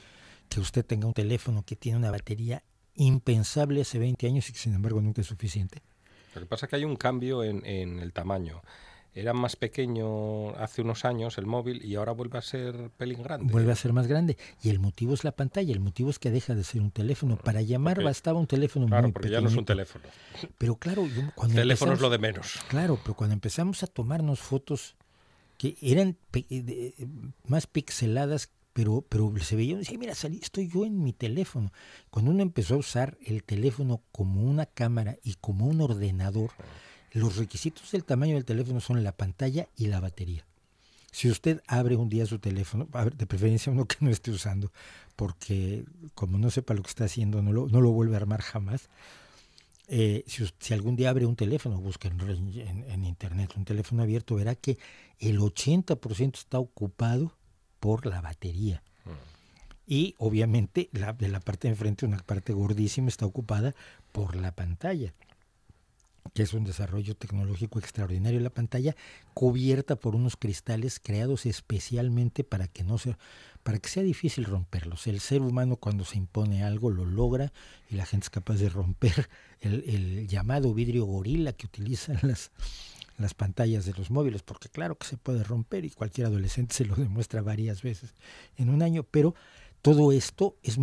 [0.49, 2.63] que usted tenga un teléfono que tiene una batería
[2.95, 5.81] impensable hace 20 años y que sin embargo nunca es suficiente.
[6.35, 7.63] Lo que pasa es que hay un cambio en
[7.99, 8.61] el tamaño
[9.15, 13.51] era más pequeño hace unos años el móvil y ahora vuelve a ser pelín grande.
[13.51, 14.37] Vuelve a ser más grande.
[14.61, 17.37] Y el motivo es la pantalla, el motivo es que deja de ser un teléfono.
[17.37, 20.05] Para llamar bastaba un teléfono claro, muy porque ya no es un teléfono.
[20.57, 22.59] Pero claro, cuando teléfono es lo de menos.
[22.69, 24.95] Claro, pero cuando empezamos a tomarnos fotos
[25.57, 26.17] que eran
[27.47, 31.71] más pixeladas pero, pero se veía, decía, mira, salí, estoy yo en mi teléfono.
[32.09, 36.49] Cuando uno empezó a usar el teléfono como una cámara y como un ordenador,
[37.13, 40.45] los requisitos del tamaño del teléfono son la pantalla y la batería.
[41.11, 44.71] Si usted abre un día su teléfono, de preferencia uno que no esté usando,
[45.15, 45.85] porque
[46.15, 48.89] como no sepa lo que está haciendo, no lo, no lo vuelve a armar jamás.
[49.89, 54.79] Eh, si, algún día abre un teléfono, busca en, internet un teléfono abierto, verá que
[55.19, 57.37] el 80% está ocupado
[57.79, 58.81] por la batería.
[59.05, 59.09] Mm.
[59.85, 63.75] Y obviamente la, de la parte de enfrente, una parte gordísima, está ocupada
[64.11, 65.13] por la pantalla
[66.33, 68.95] que es un desarrollo tecnológico extraordinario, la pantalla
[69.33, 73.17] cubierta por unos cristales creados especialmente para que no sea,
[73.63, 75.07] para que sea difícil romperlos.
[75.07, 77.51] El ser humano cuando se impone algo lo logra
[77.89, 79.29] y la gente es capaz de romper
[79.61, 82.51] el, llamado vidrio gorila que utilizan las,
[83.17, 86.85] las pantallas de los móviles, porque claro que se puede romper y cualquier adolescente se
[86.85, 88.13] lo demuestra varias veces
[88.57, 89.35] en un año, pero
[89.83, 90.77] todo esto es,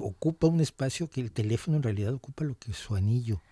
[0.00, 3.42] ocupa un espacio que el teléfono en realidad ocupa lo que su anillo,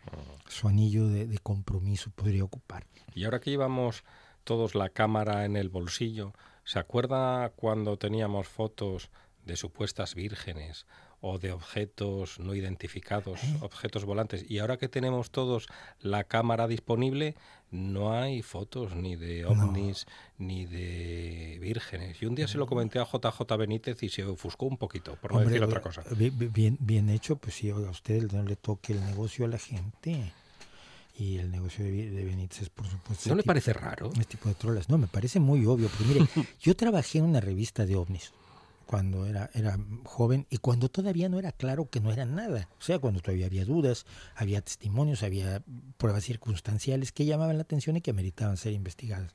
[0.48, 2.86] su anillo de, compromiso podría ocupar.
[3.12, 4.04] Y ahora que llevamos
[4.44, 6.32] todos la cámara en el bolsillo,
[6.62, 9.10] ¿se acuerda cuando teníamos fotos
[9.44, 10.86] de supuestas vírgenes
[11.22, 13.56] o de objetos no identificados, ¿Eh?
[13.60, 14.44] objetos volantes.
[14.48, 15.68] Y ahora que tenemos todos
[16.00, 17.36] la cámara disponible,
[17.70, 20.06] no hay fotos ni de ovnis
[20.36, 22.20] ni de vírgenes.
[22.20, 25.32] Y un día se lo comenté a JJ Benítez y se ofuscó un poquito, por
[25.32, 26.02] no decir otra cosa.
[26.10, 30.32] Bien, bien hecho, pues si a usted no le toque el negocio a la gente.
[31.16, 33.28] Y el negocio de, Benítez es, por supuesto...
[33.28, 34.10] ¿No le parece raro?
[34.12, 34.88] Este tipo de trolas.
[34.88, 35.88] No, me parece muy obvio.
[35.88, 36.26] Porque mire,
[36.60, 38.32] yo trabajé en una revista de ovnis
[38.92, 42.68] cuando era, era joven y cuando todavía no era claro que no era nada.
[42.78, 44.04] O sea, cuando todavía había dudas,
[44.36, 45.62] había testimonios, había
[45.96, 49.34] pruebas circunstanciales que llamaban la atención y que meritaban ser investigadas.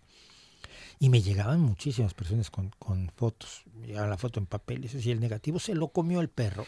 [1.00, 3.64] Y me llegaban muchísimas personas con, con fotos.
[3.84, 6.68] Llegaba la foto en papel y decía, el negativo se lo comió el perro.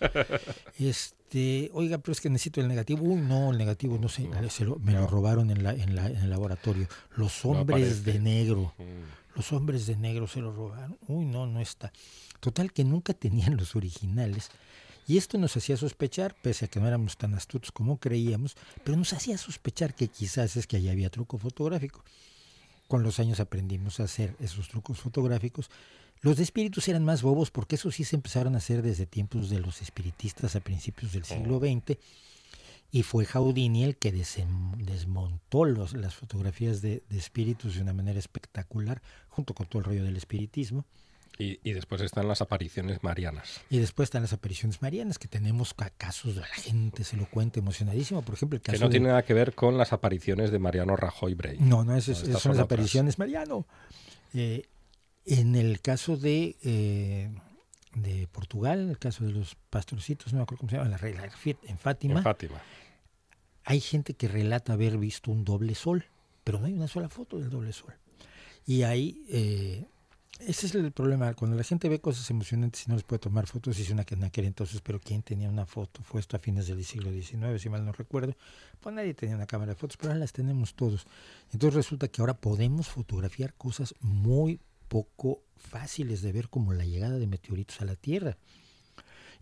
[0.78, 3.02] este, oiga, pero es que necesito el negativo.
[3.02, 6.30] Uy, no, el negativo no sé, me lo robaron en, la, en, la, en el
[6.30, 6.88] laboratorio.
[7.14, 8.72] Los hombres de negro.
[8.78, 10.98] Mm los hombres de negro se lo robaron.
[11.06, 11.92] Uy, no, no está.
[12.40, 14.50] Total que nunca tenían los originales.
[15.06, 18.96] Y esto nos hacía sospechar, pese a que no éramos tan astutos como creíamos, pero
[18.96, 22.04] nos hacía sospechar que quizás es que allá había truco fotográfico.
[22.86, 25.70] Con los años aprendimos a hacer esos trucos fotográficos.
[26.20, 29.48] Los de espíritus eran más bobos porque eso sí se empezaron a hacer desde tiempos
[29.48, 31.98] de los espiritistas a principios del siglo XX
[32.92, 38.18] Y fue Houdini el que desmontó los, las fotografías de, de, espíritus de una manera
[38.18, 40.84] espectacular, junto con todo el rollo del espiritismo.
[41.38, 43.62] Y, y, después están las apariciones marianas.
[43.70, 47.60] Y después están las apariciones marianas, que tenemos casos de la gente se lo cuenta
[47.60, 48.20] emocionadísimo.
[48.22, 48.90] Por ejemplo, el caso Que no de...
[48.90, 51.58] tiene nada que ver con las apariciones de Mariano Rajoy Brey.
[51.58, 53.66] No, no, esas, Estas son las apariciones Mariano.
[54.34, 54.68] Eh,
[55.24, 57.30] en el caso de, eh,
[57.94, 61.24] de Portugal, el caso de los pastorcitos, no me acuerdo cómo se llama, la regla
[61.24, 62.60] en Fátima, En Fátima.
[63.64, 66.04] Hay gente que relata haber visto un doble sol,
[66.44, 67.94] pero no hay una sola foto del doble sol.
[68.66, 69.86] Y ahí, eh,
[70.40, 73.46] ese es el problema, cuando la gente ve cosas emocionantes y no les puede tomar
[73.46, 76.02] fotos, dice una que en aquel entonces, pero ¿quién tenía una foto?
[76.02, 78.36] Fue esto a fines del siglo XIX, si mal no recuerdo.
[78.80, 81.06] Pues nadie tenía una cámara de fotos, pero ahora las tenemos todos.
[81.52, 87.18] Entonces resulta que ahora podemos fotografiar cosas muy poco fáciles de ver como la llegada
[87.18, 88.36] de meteoritos a la Tierra.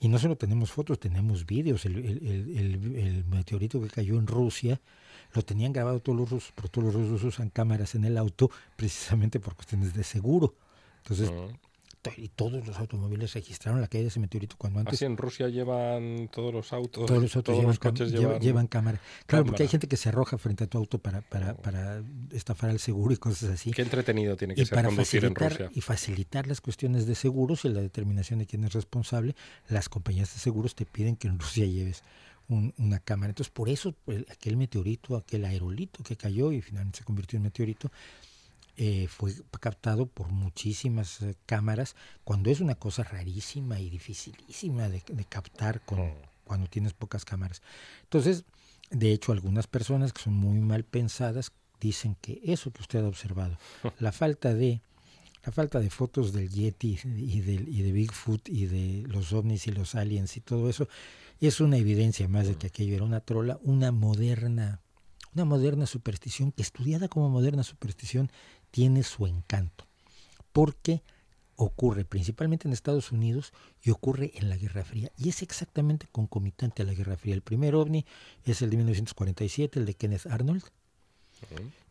[0.00, 1.84] Y no solo tenemos fotos, tenemos vídeos.
[1.84, 4.80] El, el, el, el, meteorito que cayó en Rusia
[5.34, 8.50] lo tenían grabado todos los rusos, pero todos los rusos usan cámaras en el auto
[8.76, 10.54] precisamente por cuestiones de seguro.
[10.98, 11.67] Entonces, Mm.
[12.16, 15.48] Y todos los automóviles registraron la caída de ese meteorito cuando antes Así en Rusia
[15.48, 19.00] llevan todos los autos, todos los autos llevan, los coches llevan, llevan cámara.
[19.26, 22.70] Claro, porque hay gente que se arroja frente a tu auto para, para, para estafar
[22.70, 23.70] al seguro y cosas así.
[23.72, 25.70] Qué entretenido tiene que Y ser para conducir en Rusia.
[25.74, 29.34] y facilitar las cuestiones de seguros y la determinación de quién es responsable,
[29.68, 32.02] las compañías de seguros te piden que en Rusia lleves
[32.48, 33.30] un- una cámara.
[33.32, 37.42] Entonces, por eso el- aquel meteorito, aquel aerolito que cayó y finalmente se convirtió en
[37.42, 37.90] meteorito,
[38.78, 45.02] eh, fue captado por muchísimas eh, cámaras, cuando es una cosa rarísima y dificilísima de,
[45.06, 46.12] de captar con, Mm.
[46.44, 47.60] cuando tienes pocas cámaras.
[48.04, 48.44] Entonces,
[48.90, 53.08] de hecho, algunas personas que son muy mal pensadas dicen que eso que usted ha
[53.08, 53.58] observado,
[53.98, 54.80] la falta de
[55.44, 59.66] la falta de fotos del Yeti y, del, y de Bigfoot y de los ovnis
[59.66, 60.88] y los aliens y todo eso
[61.40, 64.80] es una evidencia más de que aquello era una trola, una moderna,
[65.38, 68.28] una moderna superstición que estudiada como moderna superstición
[68.72, 69.86] tiene su encanto,
[70.52, 71.00] porque
[71.54, 76.82] ocurre principalmente en Estados Unidos y ocurre en la Guerra Fría y es exactamente concomitante
[76.82, 77.34] a la Guerra Fría.
[77.34, 78.04] El primer ovni
[78.44, 80.64] es el de 1947, el de Kenneth Arnold,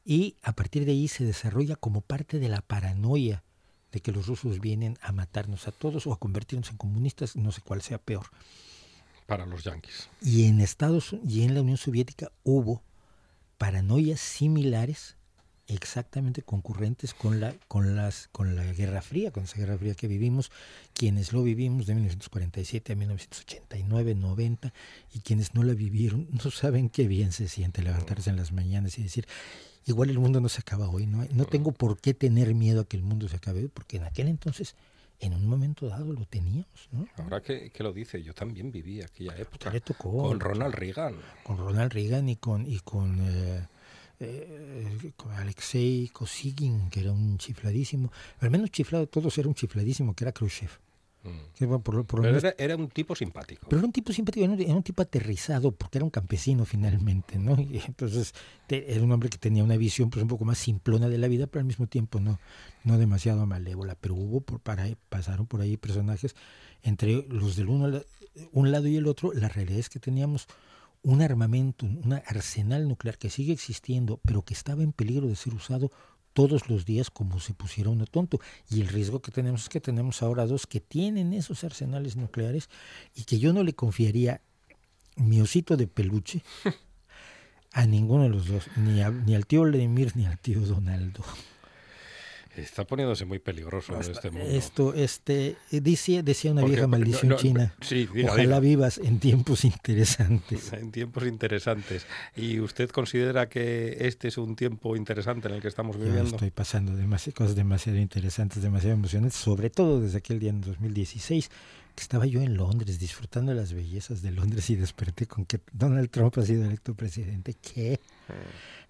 [0.03, 3.43] y a partir de ahí se desarrolla como parte de la paranoia
[3.93, 7.53] de que los rusos vienen a matarnos a todos o a convertirnos en comunistas, no
[7.53, 8.27] sé cuál sea peor.
[9.25, 10.09] Para los yanquis.
[10.21, 12.83] Y en Estados y en la Unión Soviética hubo
[13.57, 15.15] paranoias similares,
[15.67, 20.07] exactamente concurrentes con la con las con la Guerra Fría, con esa Guerra Fría que
[20.07, 20.51] vivimos,
[20.93, 24.73] quienes lo vivimos de 1947 a 1989, 90
[25.13, 28.97] y quienes no la vivieron no saben qué bien se siente levantarse en las mañanas
[28.97, 29.27] y decir
[29.85, 32.87] igual el mundo no se acaba hoy, no no tengo por qué tener miedo a
[32.87, 34.75] que el mundo se acabe hoy, porque en aquel entonces
[35.19, 37.07] en un momento dado lo teníamos, ¿no?
[37.17, 39.71] Ahora que, que lo dice, yo también viví aquella época.
[39.71, 40.11] le tocó.
[40.11, 41.15] Con Ronald Reagan.
[41.43, 43.67] con Ronald Reagan y con y con, eh,
[44.19, 48.11] eh, con Alexei Kosygin, que era un chifladísimo.
[48.41, 50.71] El menos chiflado todos era un chifladísimo, que era Khrushchev.
[51.27, 51.53] Mm.
[51.55, 53.67] Que, por, por Pero era, era un tipo simpático.
[53.69, 56.65] pero era un tipo simpático, era un, era un tipo aterrizado, porque era un campesino
[56.65, 57.53] finalmente, ¿no?
[57.59, 58.33] Y entonces
[58.67, 61.27] te- era un hombre que tenía una visión pues, un poco más simplona de la
[61.27, 62.39] vida, pero al mismo tiempo no,
[62.83, 63.95] no demasiado malévola.
[63.99, 66.35] Pero hubo, por, para, pasaron por ahí personajes,
[66.83, 68.01] entre los del uno,
[68.51, 70.47] un lado y el otro, la realidad es que teníamos
[71.03, 75.53] un armamento, un arsenal nuclear que sigue existiendo, pero que estaba en peligro de ser
[75.53, 75.91] usado
[76.37, 78.39] todos los días como se pusiera uno tonto.
[78.69, 82.69] Y el riesgo que tenemos es que tenemos ahora dos que tienen esos arsenales nucleares
[83.15, 84.41] y que yo no le confiaría
[85.15, 86.43] mi osito de peluche
[87.73, 91.23] a ninguno de los dos, ni, a- ni al tío Vladimir ni al tío Donaldo.
[92.61, 94.47] Está poniéndose muy peligroso este mundo.
[94.49, 97.73] Esto, este, eh, decía, decía una Porque- vieja no, maldición no, china.
[97.81, 98.59] sí, diga, Ojalá diga.
[98.59, 100.71] vivas en tiempos interesantes.
[100.73, 102.05] En tiempos interesantes.
[102.35, 106.29] ¿Y usted considera que este es un tiempo interesante en el que estamos Yo viviendo?
[106.31, 106.93] estoy pasando
[107.33, 111.49] cosas demasiado interesantes, demasiado emocionantes, sobre todo desde aquel día en 2016,
[111.95, 115.59] que estaba yo en Londres disfrutando de las bellezas de Londres y desperté con que
[115.73, 117.55] Donald Trump ha sido electo presidente.
[117.55, 117.99] ¿Qué?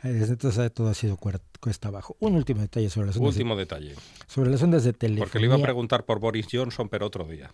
[0.03, 2.15] Desde entonces todo ha sido cuesta abajo.
[2.19, 3.89] Un último detalle sobre las ondas, Último detalle.
[3.89, 3.95] de,
[4.27, 5.25] sobre las ondas de telefonía.
[5.25, 7.51] Porque le iba a preguntar por Boris Johnson, pero otro día.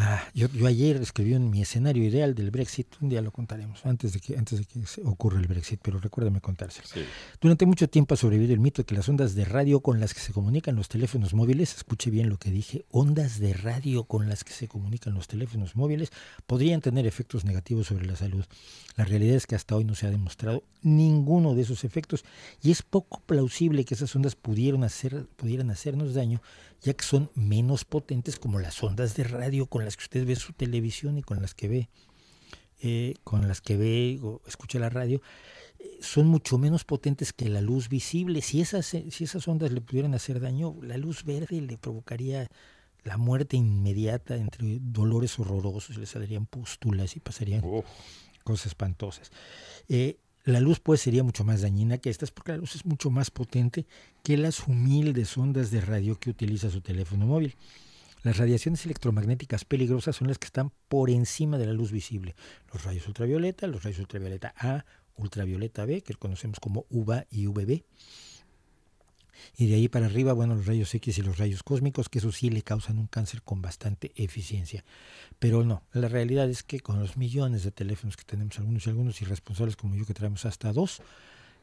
[0.00, 3.84] Ah, yo, yo ayer escribí en mi escenario ideal del Brexit, un día lo contaremos,
[3.84, 6.86] antes de que, antes de que se ocurra el Brexit, pero recuérdame contárselo.
[6.86, 7.00] Sí.
[7.40, 10.14] Durante mucho tiempo ha sobrevivido el mito de que las ondas de radio con las
[10.14, 14.28] que se comunican los teléfonos móviles, escuche bien lo que dije, ondas de radio con
[14.28, 16.12] las que se comunican los teléfonos móviles
[16.46, 18.44] podrían tener efectos negativos sobre la salud.
[18.96, 22.24] La realidad es que hasta hoy no se ha demostrado ninguno de esos efectos
[22.62, 26.40] y es poco plausible que esas ondas pudieran, hacer, pudieran hacernos daño,
[26.82, 30.36] ya que son menos potentes como las ondas de radio con las que usted ve
[30.36, 31.88] su televisión y con las que ve
[32.80, 35.20] eh, con las que ve o escucha la radio,
[35.80, 38.40] eh, son mucho menos potentes que la luz visible.
[38.40, 42.48] Si esas, si esas ondas le pudieran hacer daño, la luz verde le provocaría
[43.02, 47.62] la muerte inmediata entre dolores horrorosos, le saldrían pústulas y pasarían
[48.44, 49.32] cosas espantosas.
[49.88, 50.18] Eh,
[50.48, 53.30] la luz pues sería mucho más dañina que estas porque la luz es mucho más
[53.30, 53.84] potente
[54.22, 57.54] que las humildes ondas de radio que utiliza su teléfono móvil.
[58.22, 62.34] Las radiaciones electromagnéticas peligrosas son las que están por encima de la luz visible.
[62.72, 64.86] Los rayos ultravioleta, los rayos ultravioleta A,
[65.16, 67.82] ultravioleta B, que conocemos como UVA y UVB.
[69.56, 72.32] Y de ahí para arriba, bueno, los rayos X y los rayos cósmicos, que eso
[72.32, 74.84] sí le causan un cáncer con bastante eficiencia.
[75.38, 78.90] Pero no, la realidad es que con los millones de teléfonos que tenemos, algunos y
[78.90, 81.02] algunos irresponsables como yo que traemos hasta dos,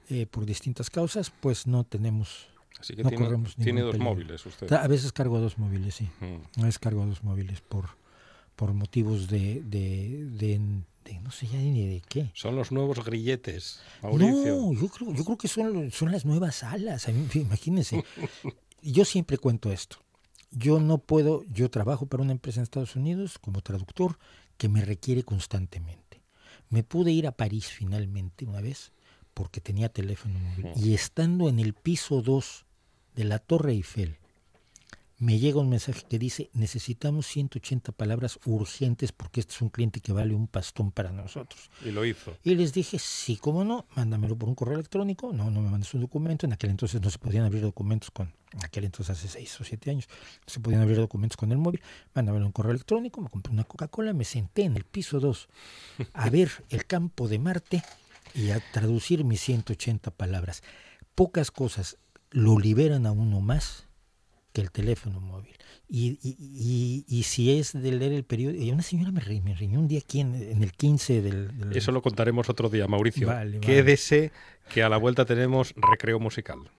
[0.09, 2.47] eh, por distintas causas, pues no tenemos
[2.79, 4.71] Así que tiene, dos móviles usted.
[4.73, 6.09] A veces cargo a dos móviles, sí.
[6.57, 7.85] A veces cargo a dos móviles por,
[8.55, 10.59] por motivos de, de,
[11.21, 12.31] no sé ya ni de qué.
[12.33, 14.55] Son los nuevos grilletes, Mauricio.
[14.55, 17.07] No, yo creo, yo creo que son, son las nuevas alas.
[17.33, 18.03] Imagínense.
[18.81, 19.97] yo siempre cuento esto.
[20.51, 24.17] Yo no puedo, yo trabajo para una empresa en Estados Unidos como traductor
[24.57, 26.21] que me requiere constantemente.
[26.69, 28.91] Me pude ir a París finalmente una vez
[29.33, 32.65] porque tenía teléfono móvil y estando en el piso 2
[33.15, 34.17] de la Torre Eiffel,
[35.17, 40.01] me llega un mensaje que dice, necesitamos 180 palabras urgentes porque este es un cliente
[40.01, 41.69] que vale un pastón para nosotros.
[41.85, 42.35] Y lo hizo.
[42.43, 45.31] Y les dije, sí, cómo no, mándamelo por un correo electrónico.
[45.31, 46.45] No, no me mandes un documento.
[46.45, 49.63] En aquel entonces no se podían abrir documentos con, en aquel entonces hace seis o
[49.63, 51.81] siete años, no se podían abrir documentos con el móvil.
[52.13, 55.47] Mándamelo un correo electrónico, me compré una Coca-Cola, me senté en el piso 2
[56.13, 57.83] a ver el campo de Marte
[58.33, 60.61] y a traducir mis 180 palabras.
[61.15, 61.97] Pocas cosas
[62.31, 63.84] lo liberan a uno más
[64.55, 65.53] que el teléfono móvil.
[65.89, 69.79] Y, y, y, si es de leer el periódico, y una señora me, me riñó
[69.79, 73.29] un día aquí en, el 15 del, Eso lo contaremos otro día, Mauricio.
[73.61, 74.31] Quédese
[74.73, 76.71] que a la vuelta tenemos recreo musical.